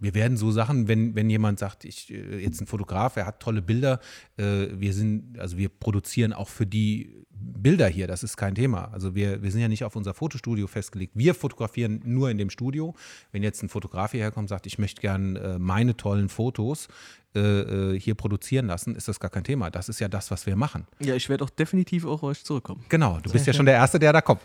[0.00, 3.40] wir werden so Sachen, wenn, wenn jemand sagt, ich äh, jetzt ein Fotograf, er hat
[3.40, 4.00] tolle Bilder,
[4.36, 8.90] äh, wir sind, also wir produzieren auch für die Bilder hier, das ist kein Thema.
[8.92, 11.12] Also wir, wir sind ja nicht auf unser Fotostudio festgelegt.
[11.14, 12.94] Wir fotografieren nur in dem Studio.
[13.32, 16.88] Wenn jetzt ein Fotograf hierher kommt und sagt, ich möchte gern äh, meine tollen Fotos
[17.34, 19.70] äh, äh, hier produzieren lassen, ist das gar kein Thema.
[19.70, 20.86] Das ist ja das, was wir machen.
[21.00, 22.84] Ja, ich werde auch definitiv auf euch zurückkommen.
[22.88, 24.42] Genau, du bist ja schon der Erste, der da kommt.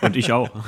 [0.00, 0.50] Und ich auch.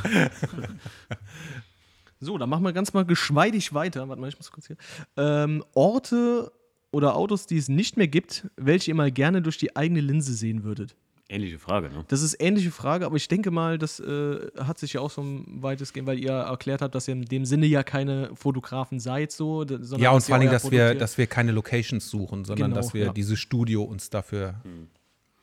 [2.24, 4.08] So, dann machen wir ganz mal geschmeidig weiter.
[4.08, 4.76] Warte mal, ich muss kurz hier.
[5.16, 6.52] Ähm, Orte
[6.90, 10.32] oder Autos, die es nicht mehr gibt, welche ihr mal gerne durch die eigene Linse
[10.34, 10.96] sehen würdet.
[11.28, 12.04] Ähnliche Frage, ne?
[12.08, 15.22] Das ist ähnliche Frage, aber ich denke mal, das äh, hat sich ja auch so
[15.22, 19.32] ein weitestgehend, weil ihr erklärt habt, dass ihr in dem Sinne ja keine Fotografen seid,
[19.32, 19.66] so.
[19.66, 22.92] Sondern Ja, und vor allem, dass wir, dass wir keine Locations suchen, sondern Genau, dass
[22.92, 23.12] wir ja.
[23.12, 24.60] dieses Studio uns dafür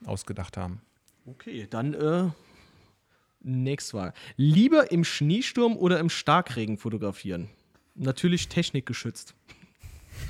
[0.05, 0.81] ausgedacht haben.
[1.25, 2.29] Okay, dann äh,
[3.43, 4.13] nächste Frage.
[4.37, 7.49] Lieber im Schneesturm oder im Starkregen fotografieren?
[7.95, 9.35] Natürlich technikgeschützt.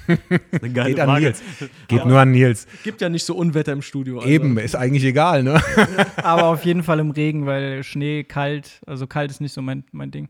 [0.61, 1.25] Geht an Frage.
[1.25, 1.43] Nils.
[1.87, 2.67] Geht nur an Nils.
[2.83, 4.19] Gibt ja nicht so Unwetter im Studio.
[4.19, 4.29] Also.
[4.29, 5.61] Eben, ist eigentlich egal, ne?
[6.17, 9.83] Aber auf jeden Fall im Regen, weil Schnee, kalt, also kalt ist nicht so mein,
[9.91, 10.29] mein Ding.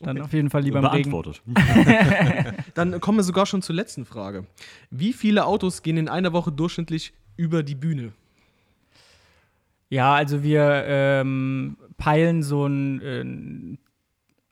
[0.00, 1.10] Dann auf jeden Fall lieber im Regen.
[1.10, 1.42] Beantwortet.
[2.74, 4.46] Dann kommen wir sogar schon zur letzten Frage.
[4.90, 8.12] Wie viele Autos gehen in einer Woche durchschnittlich über die Bühne?
[9.90, 13.78] Ja, also wir ähm, peilen so ein, äh,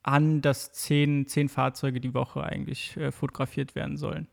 [0.02, 4.28] an, dass zehn, zehn Fahrzeuge die Woche eigentlich äh, fotografiert werden sollen.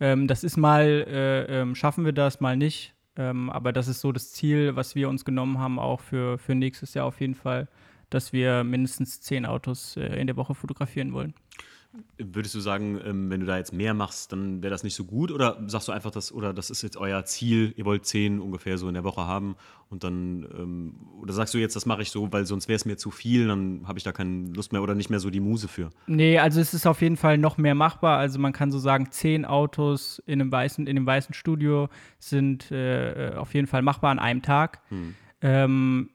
[0.00, 2.94] Ähm, das ist mal, äh, ähm, schaffen wir das, mal nicht.
[3.16, 6.54] Ähm, aber das ist so das Ziel, was wir uns genommen haben, auch für, für
[6.54, 7.68] nächstes Jahr auf jeden Fall,
[8.10, 11.34] dass wir mindestens zehn Autos äh, in der Woche fotografieren wollen.
[12.18, 15.04] Würdest du sagen, ähm, wenn du da jetzt mehr machst, dann wäre das nicht so
[15.04, 15.30] gut?
[15.30, 18.78] Oder sagst du einfach, das, oder das ist jetzt euer Ziel, ihr wollt zehn ungefähr
[18.78, 19.56] so in der Woche haben
[19.88, 22.84] und dann, ähm, oder sagst du jetzt, das mache ich so, weil sonst wäre es
[22.84, 25.40] mir zu viel, dann habe ich da keine Lust mehr oder nicht mehr so die
[25.40, 25.90] Muse für?
[26.06, 28.18] Nee, also es ist auf jeden Fall noch mehr machbar.
[28.18, 32.70] Also man kann so sagen, zehn Autos in einem weißen, in einem weißen Studio sind
[32.70, 34.82] äh, auf jeden Fall machbar an einem Tag.
[35.40, 36.10] Ähm,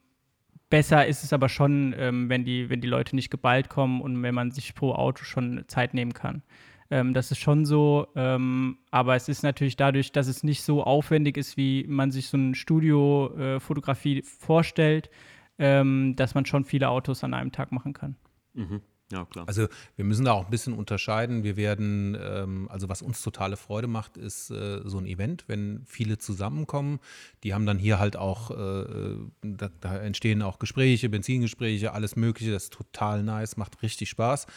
[0.71, 4.23] besser ist es aber schon, ähm, wenn, die, wenn die Leute nicht geballt kommen und
[4.23, 6.41] wenn man sich pro Auto schon Zeit nehmen kann.
[6.89, 10.83] Ähm, das ist schon so, ähm, aber es ist natürlich dadurch, dass es nicht so
[10.83, 15.11] aufwendig ist, wie man sich so eine Studio-Fotografie vorstellt,
[15.59, 18.15] ähm, dass man schon viele Autos an einem Tag machen kann.
[18.53, 18.81] Mhm.
[19.11, 19.47] Ja, klar.
[19.47, 21.43] Also wir müssen da auch ein bisschen unterscheiden.
[21.43, 25.83] Wir werden, ähm, also was uns totale Freude macht, ist äh, so ein Event, wenn
[25.85, 26.99] viele zusammenkommen.
[27.43, 32.51] Die haben dann hier halt auch, äh, da, da entstehen auch Gespräche, Benzingespräche, alles Mögliche.
[32.51, 34.47] Das ist total nice, macht richtig Spaß.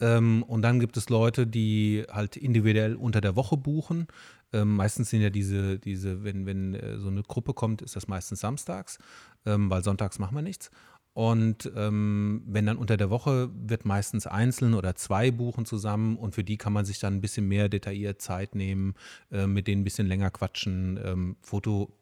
[0.00, 4.08] Ähm, und dann gibt es Leute, die halt individuell unter der Woche buchen.
[4.52, 8.08] Ähm, meistens sind ja diese, diese wenn, wenn äh, so eine Gruppe kommt, ist das
[8.08, 8.98] meistens samstags,
[9.46, 10.70] ähm, weil sonntags machen wir nichts.
[11.12, 16.34] Und ähm, wenn dann unter der Woche wird meistens einzeln oder zwei buchen zusammen und
[16.34, 18.94] für die kann man sich dann ein bisschen mehr detailliert Zeit nehmen,
[19.32, 21.00] äh, mit denen ein bisschen länger quatschen.
[21.02, 21.92] Ähm, Foto,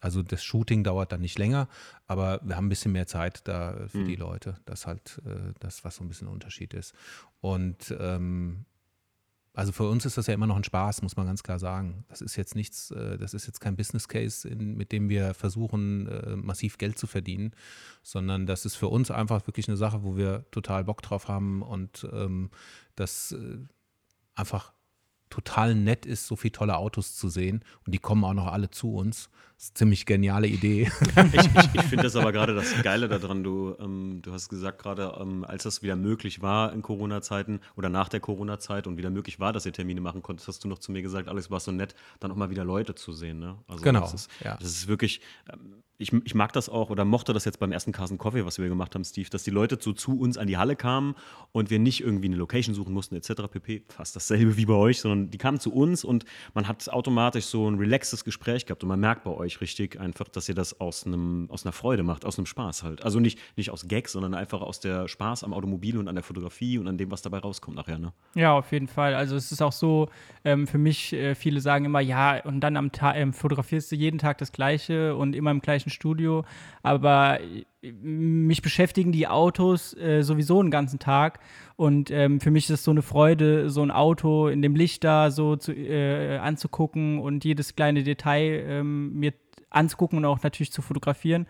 [0.00, 1.68] also das Shooting dauert dann nicht länger,
[2.06, 4.58] aber wir haben ein bisschen mehr Zeit da für die Leute.
[4.66, 6.94] Das ist halt äh, das, was so ein bisschen ein Unterschied ist.
[7.40, 8.66] Und ähm,
[9.54, 12.04] also für uns ist das ja immer noch ein Spaß, muss man ganz klar sagen.
[12.08, 16.08] Das ist jetzt nichts, äh, das ist jetzt kein Business Case, mit dem wir versuchen,
[16.08, 17.54] äh, massiv Geld zu verdienen,
[18.02, 21.62] sondern das ist für uns einfach wirklich eine Sache, wo wir total Bock drauf haben
[21.62, 22.50] und ähm,
[22.96, 23.58] das äh,
[24.34, 24.72] einfach
[25.30, 27.64] total nett ist, so viele tolle Autos zu sehen.
[27.84, 29.30] Und die kommen auch noch alle zu uns.
[29.56, 30.90] Das ist eine ziemlich geniale Idee.
[31.32, 34.80] Ich, ich, ich finde das aber gerade das Geile daran, du, ähm, du hast gesagt
[34.80, 39.10] gerade, ähm, als das wieder möglich war in Corona-Zeiten oder nach der Corona-Zeit und wieder
[39.10, 41.60] möglich war, dass ihr Termine machen konntet, hast du noch zu mir gesagt, Alex, war
[41.60, 43.38] so nett, dann auch mal wieder Leute zu sehen.
[43.38, 43.56] Ne?
[43.68, 44.56] Also Genau, Das ist, ja.
[44.56, 45.20] das ist wirklich,
[45.52, 48.58] ähm, ich, ich mag das auch oder mochte das jetzt beim ersten Carson Coffee, was
[48.58, 51.14] wir gemacht haben, Steve, dass die Leute so zu uns an die Halle kamen
[51.52, 53.48] und wir nicht irgendwie eine Location suchen mussten, etc.
[53.50, 53.82] pp.
[53.88, 57.68] Fast dasselbe wie bei euch, sondern die kamen zu uns und man hat automatisch so
[57.68, 61.06] ein relaxes Gespräch gehabt und man merkt bei euch richtig einfach, dass ihr das aus,
[61.06, 63.02] einem, aus einer Freude macht, aus einem Spaß halt.
[63.02, 66.24] Also nicht, nicht aus Gags, sondern einfach aus der Spaß am Automobil und an der
[66.24, 67.98] Fotografie und an dem, was dabei rauskommt nachher.
[67.98, 68.12] Ne?
[68.34, 69.14] Ja, auf jeden Fall.
[69.14, 70.10] Also es ist auch so,
[70.44, 73.96] ähm, für mich, äh, viele sagen immer, ja, und dann am Tag ähm, fotografierst du
[73.96, 76.44] jeden Tag das Gleiche und immer im gleichen Studio.
[76.82, 81.40] Aber äh, mich beschäftigen die Autos äh, sowieso den ganzen Tag.
[81.76, 85.02] Und ähm, für mich ist es so eine Freude, so ein Auto in dem Licht
[85.04, 89.32] da so zu, äh, anzugucken und jedes kleine Detail ähm, mir
[89.70, 91.46] anzugucken und auch natürlich zu fotografieren.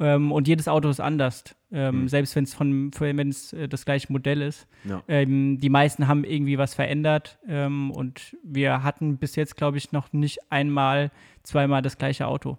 [0.00, 2.08] Ähm, und jedes Auto ist anders, ähm, Mhm.
[2.08, 4.66] selbst wenn es von wenn es äh, das gleiche Modell ist.
[4.84, 5.02] Ja.
[5.08, 9.92] Ähm, die meisten haben irgendwie was verändert ähm, und wir hatten bis jetzt, glaube ich,
[9.92, 11.10] noch nicht einmal,
[11.42, 12.56] zweimal das gleiche Auto.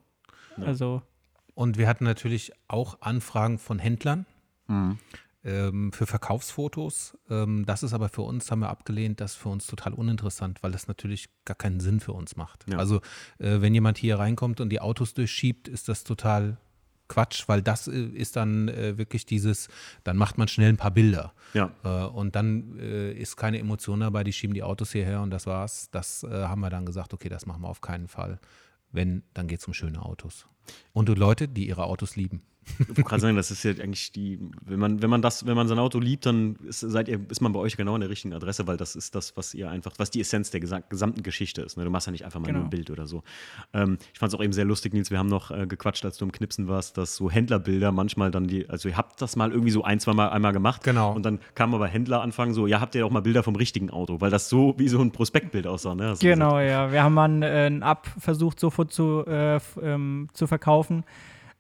[0.58, 0.66] Ja.
[0.66, 1.02] Also
[1.54, 4.26] Und wir hatten natürlich auch Anfragen von Händlern
[4.68, 4.98] Mhm.
[5.44, 7.18] ähm, für Verkaufsfotos.
[7.30, 10.64] Ähm, das ist aber für uns, haben wir abgelehnt, das ist für uns total uninteressant,
[10.64, 12.66] weil das natürlich gar keinen Sinn für uns macht.
[12.70, 12.78] Ja.
[12.78, 12.98] Also
[13.40, 16.58] äh, wenn jemand hier reinkommt und die Autos durchschiebt, ist das total
[17.10, 19.68] Quatsch, weil das äh, ist dann äh, wirklich dieses,
[20.06, 21.34] dann macht man schnell ein paar Bilder.
[21.54, 21.72] Ja.
[21.84, 25.48] Äh, und dann äh, ist keine Emotion dabei, die schieben die Autos hierher und das
[25.48, 25.90] war's.
[25.92, 28.40] Das äh, haben wir dann gesagt, okay, das machen wir auf keinen Fall.
[28.92, 30.48] Wenn, dann geht es um schöne Autos.
[30.94, 32.42] Und um Leute, die ihre Autos lieben.
[32.80, 35.56] Ich wollte gerade sagen, das ist ja eigentlich die, wenn man, wenn man das, wenn
[35.56, 38.10] man sein Auto liebt, dann ist, seid ihr, ist man bei euch genau an der
[38.10, 41.24] richtigen Adresse, weil das ist das, was ihr einfach, was die Essenz der gesa- gesamten
[41.24, 41.76] Geschichte ist.
[41.78, 41.84] Ne?
[41.84, 42.66] Du machst ja nicht einfach mal nur Genau.
[42.66, 43.24] ein Bild oder so.
[43.74, 46.18] Ähm, ich fand es auch eben sehr lustig, Nils, wir haben noch äh, gequatscht, als
[46.18, 49.52] du im Knipsen warst, dass so Händlerbilder manchmal dann die, also ihr habt das mal
[49.52, 50.84] irgendwie so ein, zwei Mal einmal gemacht.
[50.84, 51.14] Genau.
[51.14, 53.90] Und dann kam aber Händler anfangen so, ja, habt ihr auch mal Bilder vom richtigen
[53.90, 56.10] Auto, weil das so wie so ein Prospektbild aussah, ne?
[56.10, 56.92] Hast Genau, ja.
[56.92, 61.04] Wir haben mal ein, äh, ein Up versucht, sofort zu, äh, ähm, zu verkaufen.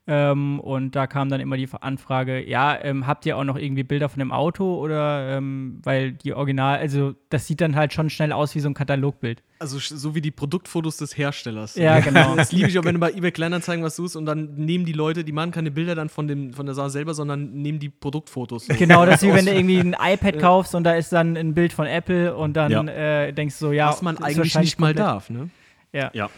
[0.08, 3.84] Ähm, und da kam dann immer die Anfrage, ja, ähm, habt ihr auch noch irgendwie
[3.84, 8.10] Bilder von dem Auto oder ähm, weil die Original, also das sieht dann halt schon
[8.10, 9.44] schnell aus wie so ein Katalogbild.
[9.60, 11.76] Also so wie die Produktfotos des Herstellers.
[11.76, 12.36] Ja, genau.
[12.36, 14.94] Das liebe ich auch, wenn du bei eBay Kleinanzeigen was suchst und dann nehmen die
[14.94, 17.90] Leute, die machen keine Bilder dann von, dem, von der Sache selber, sondern nehmen die
[17.90, 18.66] Produktfotos.
[18.66, 18.74] So.
[18.82, 21.54] Genau, das ist wie wenn du irgendwie ein iPad kaufst und da ist dann ein
[21.54, 22.84] Bild von Apple und dann Ja.
[23.26, 25.52] äh, denkst du so, ja, Was man ist eigentlich nicht mal darf, ne?
[25.94, 26.10] Ja.
[26.14, 26.30] Ja.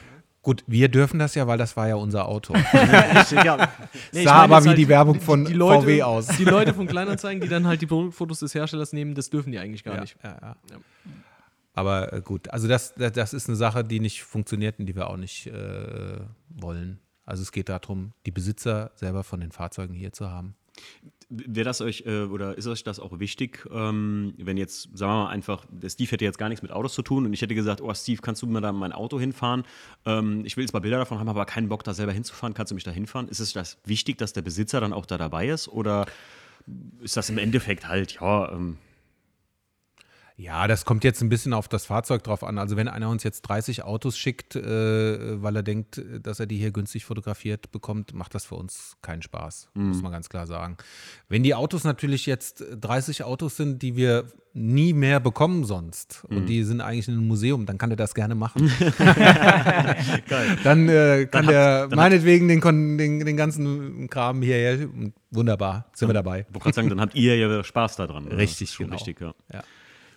[0.43, 2.53] Gut, wir dürfen das ja, weil das war ja unser Auto.
[3.31, 3.71] ja.
[4.11, 6.27] Nee, Sah aber wie halt die Werbung von die Leute, VW aus.
[6.27, 9.57] Die Leute von Kleinanzeigen, die dann halt die Produktfotos des Herstellers nehmen, das dürfen die
[9.57, 10.17] eigentlich gar ja, nicht.
[10.21, 10.55] ja, ja.
[10.69, 10.77] Ja.
[11.73, 14.95] Aber äh, gut, also das, das, das ist eine Sache, die nicht funktioniert und die
[14.95, 16.19] wir auch nicht äh,
[16.49, 16.99] wollen.
[17.25, 20.55] Also es geht darum, die Besitzer selber von den Fahrzeugen hier zu haben.
[21.35, 25.23] Wäre das euch äh, oder ist euch das auch wichtig, ähm, wenn jetzt, sagen wir
[25.23, 27.55] mal einfach, der Steve hätte jetzt gar nichts mit Autos zu tun und ich hätte
[27.55, 29.63] gesagt, oh Steve, kannst du mir da mein Auto hinfahren?
[30.05, 32.71] Ähm, ich will jetzt mal Bilder davon haben, aber keinen Bock da selber hinzufahren, kannst
[32.71, 33.27] du mich da hinfahren?
[33.29, 36.05] Ist es das wichtig, dass der Besitzer dann auch da dabei ist oder
[37.01, 38.77] ist das im Endeffekt halt, ja, ähm,
[40.35, 42.57] Ja, das kommt jetzt ein bisschen auf das Fahrzeug drauf an.
[42.57, 46.57] Also wenn einer uns jetzt 30 Autos schickt, äh, weil er denkt, dass er die
[46.57, 50.77] hier günstig fotografiert bekommt, macht das für uns keinen Spaß, muss man ganz klar sagen.
[51.29, 54.25] Wenn die Autos natürlich jetzt 30 Autos sind, die wir
[54.55, 58.13] nie mehr bekommen sonst und die sind eigentlich in einem Museum, dann kann er das
[58.15, 58.71] gerne machen.
[60.63, 61.55] Dann äh, kann Dann dann
[61.91, 62.59] hat- meinetwegen den,
[62.97, 64.87] den, den ganzen Kram hierher.
[65.31, 66.41] Wunderbar, sind wir dabei.
[66.41, 68.27] Ich wollte gerade sagen, dann habt ihr ja Spaß daran.
[68.27, 68.37] oder?
[68.37, 68.95] Richtig, Das ist schon genau.
[68.97, 69.33] richtig, ja.
[69.51, 69.63] Ja.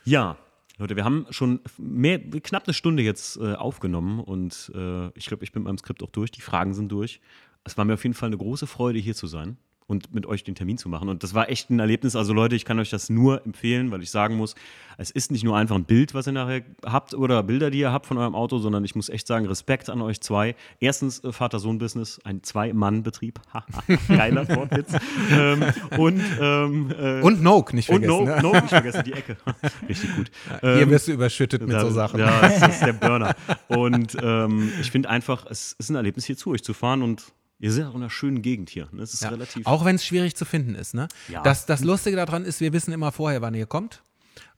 [0.07, 0.36] Ja,
[0.78, 5.42] Leute, wir haben schon mehr, knapp eine Stunde jetzt äh, aufgenommen und äh, ich glaube,
[5.42, 6.30] ich bin mit meinem Skript auch durch.
[6.30, 7.20] Die Fragen sind durch.
[7.64, 9.59] Es war mir auf jeden Fall eine große Freude, hier zu sein
[9.89, 11.09] und mit euch den Termin zu machen.
[11.09, 12.16] Und das war echt ein Erlebnis.
[12.16, 14.57] Also Leute, ich kann euch das nur empfehlen, weil ich sagen muss,
[14.99, 17.93] es ist nicht nur einfach ein Bild, was ihr nachher habt oder Bilder, die ihr
[17.93, 20.57] habt von eurem Auto, sondern ich muss echt sagen, Respekt an euch zwei.
[20.80, 23.39] Erstens äh, Vater-Sohn-Business, ein Zwei-Mann-Betrieb.
[24.09, 24.93] Geiler Wortwitz.
[25.30, 25.64] ähm,
[25.99, 28.24] und ähm, äh, Und Noke, nicht und vergessen.
[28.24, 28.43] no, ne?
[28.43, 29.37] no, nicht vergessen, die Ecke.
[29.89, 30.30] Richtig gut.
[30.62, 32.18] Hier Ähm, wirst du überschüttet mit da- so Sachen.
[32.18, 33.37] Ja, das ist der Burner.
[33.68, 37.22] Und ähm, ich finde einfach, es ist ein Erlebnis, hier zu euch zu fahren und
[37.59, 38.88] ihr seid auch in einer schönen Gegend hier.
[38.92, 39.02] Ne?
[39.02, 39.30] Es ist Ja.
[39.30, 39.66] relativ.
[39.66, 40.94] Auch wenn es schwierig zu finden ist.
[40.94, 41.09] Ne?
[41.28, 41.42] Ja.
[41.42, 44.02] Das, das Lustige daran ist, wir wissen immer vorher, wann ihr kommt.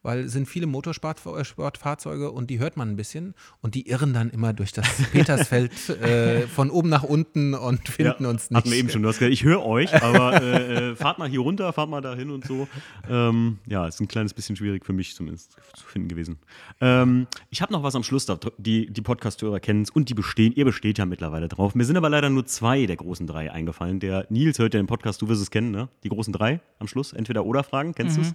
[0.03, 4.31] Weil es sind viele Motorsportfahrzeuge und die hört man ein bisschen und die irren dann
[4.31, 8.57] immer durch das Petersfeld äh, von oben nach unten und finden ja, uns nicht.
[8.57, 9.03] Hatten wir eben schon.
[9.03, 12.01] Du hast gesagt, ich höre euch, aber äh, äh, fahrt mal hier runter, fahrt mal
[12.01, 12.69] dahin und so.
[13.09, 16.39] Ähm, ja, ist ein kleines bisschen schwierig für mich zumindest zu finden gewesen.
[16.81, 20.15] Ähm, ich habe noch was am Schluss, da, die, die Podcast-Hörer kennen es und die
[20.15, 21.75] bestehen, ihr besteht ja mittlerweile drauf.
[21.75, 24.01] Mir sind aber leider nur zwei der großen drei eingefallen.
[24.01, 25.89] Der Nils hört ja den Podcast, du wirst es kennen, ne?
[26.05, 28.35] Die großen drei am Schluss, entweder oder Fragen, kennst du es?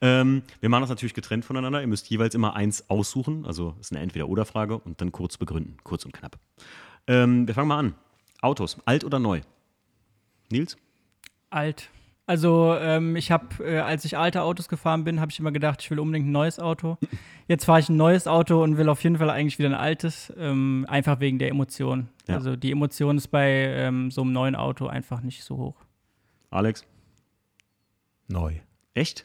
[0.00, 1.80] Ähm, wir machen das natürlich getrennt voneinander.
[1.80, 3.46] Ihr müsst jeweils immer eins aussuchen.
[3.46, 5.76] Also es ist eine Entweder-Oder-Frage und dann kurz begründen.
[5.84, 6.38] Kurz und knapp.
[7.06, 7.94] Ähm, wir fangen mal an.
[8.42, 9.40] Autos, alt oder neu?
[10.50, 10.76] Nils?
[11.50, 11.90] Alt.
[12.26, 15.80] Also ähm, ich habe, äh, als ich alte Autos gefahren bin, habe ich immer gedacht,
[15.80, 16.98] ich will unbedingt ein neues Auto.
[17.46, 20.32] Jetzt fahre ich ein neues Auto und will auf jeden Fall eigentlich wieder ein altes,
[20.36, 22.08] ähm, einfach wegen der Emotion.
[22.26, 22.34] Ja.
[22.34, 25.76] Also die Emotion ist bei ähm, so einem neuen Auto einfach nicht so hoch.
[26.50, 26.84] Alex?
[28.26, 28.54] Neu.
[28.94, 29.24] Echt?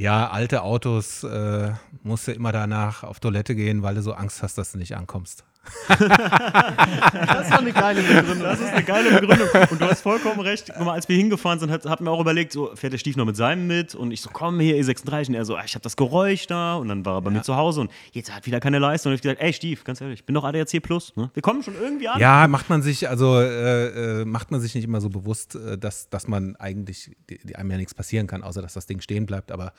[0.00, 1.72] Ja, alte Autos äh,
[2.02, 4.96] musst du immer danach auf Toilette gehen, weil du so Angst hast, dass du nicht
[4.96, 5.44] ankommst.
[5.88, 8.40] Das war eine geile Begründung.
[8.40, 9.48] Das ist eine geile Begründung.
[9.70, 10.70] Und du hast vollkommen recht.
[10.74, 13.16] Guck mal, als wir hingefahren sind, hat, hatten wir auch überlegt, so fährt der Stief
[13.16, 13.94] noch mit seinem mit.
[13.94, 15.28] Und ich so, komm hier, E36.
[15.28, 16.76] Und er so, ah, ich habe das Geräusch da.
[16.76, 19.10] Und dann war er bei mir zu Hause und jetzt hat wieder keine Leistung.
[19.10, 21.14] Und ich gesagt, ey Stief, ganz ehrlich, ich bin doch ADAC Plus.
[21.16, 21.30] Ne?
[21.34, 22.18] Wir kommen schon irgendwie an.
[22.18, 25.76] Ja, macht man sich, also äh, äh, macht man sich nicht immer so bewusst, äh,
[25.78, 29.00] dass, dass man eigentlich, die, die einem ja nichts passieren kann, außer dass das Ding
[29.00, 29.72] stehen bleibt, aber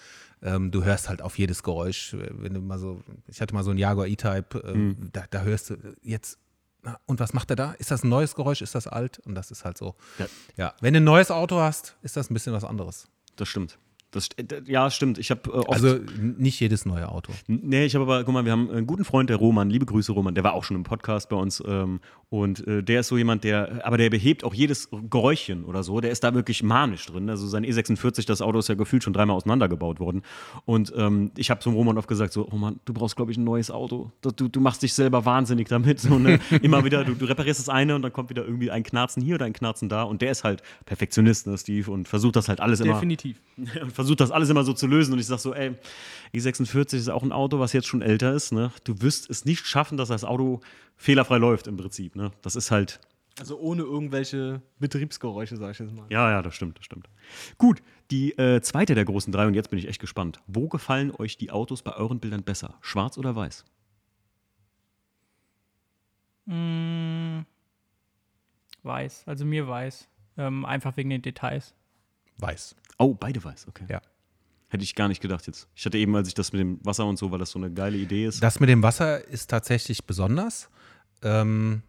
[0.44, 2.16] ähm, du hörst halt auf jedes Geräusch.
[2.16, 5.70] Wenn du mal so, ich hatte mal so einen Jaguar E-Type, äh, da, da hörst
[5.70, 5.71] du
[6.02, 6.38] jetzt,
[6.84, 7.72] na, und was macht er da?
[7.74, 8.62] Ist das ein neues Geräusch?
[8.62, 9.20] Ist das alt?
[9.20, 9.96] Und das ist halt so.
[10.18, 10.26] Ja.
[10.58, 13.08] Ja, wenn du ein neues Auto hast, ist das ein bisschen was anderes.
[13.36, 13.78] Das stimmt.
[14.12, 14.28] Das,
[14.66, 15.18] ja, stimmt.
[15.18, 17.32] Ich habe äh, oft Also nicht jedes neue Auto.
[17.48, 20.12] Nee, ich habe aber, guck mal, wir haben einen guten Freund, der Roman, liebe Grüße
[20.12, 23.18] Roman, der war auch schon im Podcast bei uns ähm, und äh, der ist so
[23.18, 27.06] jemand, der, aber der behebt auch jedes Geräuschchen oder so, der ist da wirklich manisch
[27.06, 30.24] drin, also sein E46, das Auto ist ja gefühlt schon dreimal auseinandergebaut worden
[30.66, 33.46] und ähm, ich habe zum Roman oft gesagt, so, Roman, du brauchst, glaube ich, ein
[33.46, 36.40] neues Auto, du, du, machst dich selber wahnsinnig damit, so, ne?
[36.62, 39.36] immer wieder, du, du reparierst das eine und dann kommt wieder irgendwie ein Knarzen hier
[39.36, 42.60] oder ein Knarzen da und der ist halt Perfektionist, ne, Steve, und versucht das halt
[42.60, 43.42] alles immer Definitiv.
[44.02, 45.14] versucht das alles immer so zu lösen.
[45.14, 45.76] Und ich sage so, ey,
[46.34, 48.52] E46 ist auch ein Auto, was jetzt schon älter ist.
[48.52, 48.72] Ne?
[48.84, 50.60] Du wirst es nicht schaffen, dass das Auto
[50.98, 52.16] fehlerfrei läuft im Prinzip.
[52.16, 52.32] Ne?
[52.42, 53.00] Das ist halt,
[53.40, 56.06] Also ohne irgendwelche Betriebsgeräusche, sag ich jetzt mal.
[56.10, 57.10] ja, ja, das stimmt, das stimmt.
[57.58, 57.82] Gut,
[58.12, 60.40] die äh, zweite der großen drei, und jetzt bin ich echt gespannt.
[60.48, 62.76] Wo gefallen euch die Autos bei euren Bildern besser?
[62.82, 63.64] Schwarz oder weiß?
[66.46, 67.42] Mm,
[68.84, 69.24] weiß.
[69.28, 70.08] Also mir weiß.
[70.38, 71.74] Ähm, einfach wegen den Details.
[72.38, 72.76] Weiß.
[72.98, 73.86] Oh, beide weiß, okay.
[73.90, 74.02] Ja.
[74.70, 75.68] Hätte ich gar nicht gedacht jetzt.
[75.76, 77.72] Ich hatte eben, als ich das mit dem Wasser und so, weil das so eine
[77.72, 78.42] geile Idee ist.
[78.42, 80.70] Das mit dem Wasser ist tatsächlich besonders.
[81.24, 81.84] Ähm,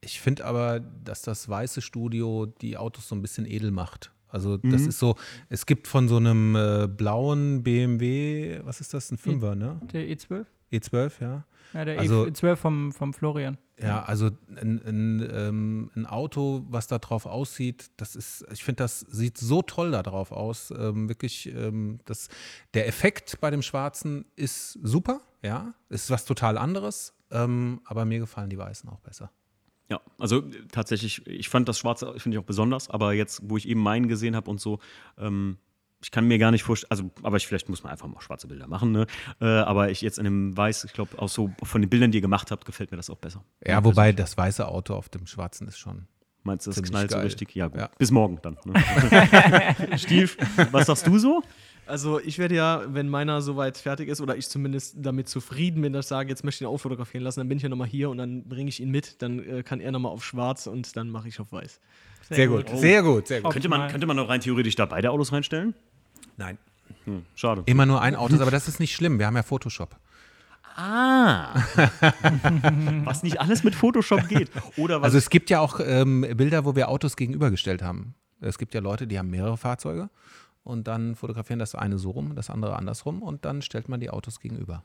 [0.00, 4.12] ich finde aber, dass das weiße Studio die Autos so ein bisschen edel macht.
[4.28, 5.16] Also das ist so,
[5.50, 9.78] es gibt von so einem äh, blauen BMW, was ist das, ein Fünfer, ne?
[9.92, 10.46] Der E12?
[10.72, 11.44] E12, ja.
[11.74, 13.58] Ja, der Also- E12 vom, vom Florian.
[13.80, 18.84] Ja, also ein, ein, ähm, ein Auto, was da drauf aussieht, das ist, ich finde,
[18.84, 20.70] das sieht so toll da drauf aus.
[20.76, 22.28] Ähm, wirklich, ähm, das,
[22.74, 28.20] der Effekt bei dem Schwarzen ist super, ja, ist was total anderes, ähm, aber mir
[28.20, 29.32] gefallen die Weißen auch besser.
[29.88, 33.68] Ja, also tatsächlich, ich fand das Schwarze, finde ich auch besonders, aber jetzt, wo ich
[33.68, 34.78] eben meinen gesehen habe und so,
[35.18, 35.58] ähm,
[36.02, 38.48] ich kann mir gar nicht vorstellen, also, aber ich, vielleicht muss man einfach mal schwarze
[38.48, 39.06] Bilder machen, ne?
[39.40, 42.18] Äh, aber ich jetzt in dem Weiß, ich glaube, auch so von den Bildern, die
[42.18, 43.44] ihr gemacht habt, gefällt mir das auch besser.
[43.64, 46.06] Ja, wobei das weiße Auto auf dem Schwarzen ist schon.
[46.44, 47.24] Meinst du, das knallt so geil.
[47.24, 47.54] richtig?
[47.54, 47.78] Ja, gut.
[47.78, 47.90] Ja.
[47.98, 48.58] Bis morgen dann.
[48.64, 48.74] Ne?
[49.96, 50.36] Stief,
[50.72, 51.42] was sagst du so?
[51.86, 55.92] Also ich werde ja, wenn meiner soweit fertig ist oder ich zumindest damit zufrieden bin,
[55.92, 57.88] dass ich sage, jetzt möchte ich ihn auch fotografieren lassen, dann bin ich ja nochmal
[57.88, 60.96] hier und dann bringe ich ihn mit, dann äh, kann er nochmal auf schwarz und
[60.96, 61.80] dann mache ich auf weiß.
[62.30, 63.52] Sehr gut, sehr gut, sehr gut.
[63.52, 65.74] Könnte man, könnte man noch rein theoretisch da beide Autos reinstellen?
[66.42, 66.58] Nein.
[67.04, 67.62] Hm, schade.
[67.66, 69.18] Immer nur ein Auto, aber das ist nicht schlimm.
[69.20, 69.96] Wir haben ja Photoshop.
[70.74, 71.54] Ah.
[73.04, 74.50] was nicht alles mit Photoshop geht.
[74.76, 78.14] Oder was Also es gibt ja auch ähm, Bilder, wo wir Autos gegenübergestellt haben.
[78.40, 80.10] Es gibt ja Leute, die haben mehrere Fahrzeuge
[80.64, 84.10] und dann fotografieren das eine so rum, das andere andersrum und dann stellt man die
[84.10, 84.82] Autos gegenüber.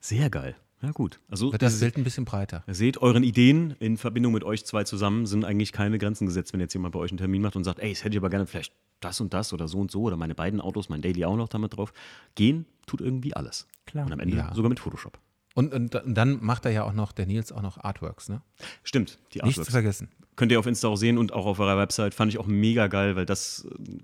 [0.00, 0.54] Sehr geil.
[0.86, 1.18] Ja, gut.
[1.28, 2.62] Also, Wird das ihr Bild ein bisschen breiter.
[2.68, 6.60] seht, euren Ideen in Verbindung mit euch zwei zusammen sind eigentlich keine Grenzen gesetzt, wenn
[6.60, 8.46] jetzt jemand bei euch einen Termin macht und sagt, ey, das hätte ich aber gerne
[8.46, 11.36] vielleicht das und das oder so und so oder meine beiden Autos, mein Daily auch
[11.36, 11.92] noch damit drauf.
[12.36, 13.66] Gehen tut irgendwie alles.
[13.84, 14.06] Klar.
[14.06, 14.54] Und am Ende Ja.
[14.54, 15.18] sogar mit Photoshop.
[15.54, 18.42] Und, und, und dann macht er ja auch noch, der Nils, auch noch Artworks, ne?
[18.84, 19.70] Stimmt, die Nicht zu Artworks.
[19.70, 20.08] vergessen.
[20.36, 22.14] Könnt ihr auf Insta auch sehen und auch auf eurer Website.
[22.14, 23.96] Fand ich auch mega geil, weil das äh,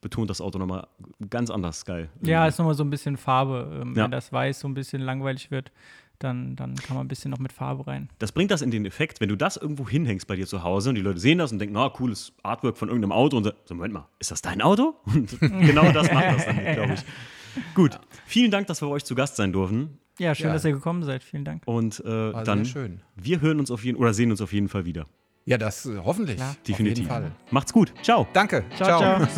[0.00, 0.86] betont das Auto nochmal
[1.30, 2.08] ganz anders geil.
[2.22, 3.80] Ja, ist nochmal so ein bisschen Farbe.
[3.82, 4.04] Ähm, Ja.
[4.04, 5.72] Wenn das Weiß so ein bisschen langweilig wird,
[6.18, 8.08] dann, dann kann man ein bisschen noch mit Farbe rein.
[8.18, 10.88] Das bringt das in den Effekt, wenn du das irgendwo hinhängst bei dir zu Hause
[10.90, 13.52] und die Leute sehen das und denken, na, cooles Artwork von irgendeinem Auto und so,
[13.64, 14.94] so, Moment mal, ist das dein Auto?
[15.06, 17.04] Und genau das macht das dann, glaube ich.
[17.74, 20.52] Gut, vielen Dank, dass wir bei euch zu Gast sein durften Ja, schön, Ja.
[20.54, 21.22] dass ihr gekommen seid.
[21.22, 21.62] Vielen Dank.
[21.66, 23.00] und äh, War dann, sehr schön.
[23.16, 25.06] wir hören uns auf jeden oder sehen uns auf jeden Fall wieder.
[25.46, 26.36] Ja, das äh, hoffentlich.
[26.36, 26.50] Klar.
[26.50, 26.98] Auf Definitiv.
[26.98, 27.32] jeden Fall.
[27.50, 27.92] Macht's gut.
[28.02, 28.26] Ciao.
[28.32, 28.64] Danke.
[28.76, 29.28] Ciao, ciao.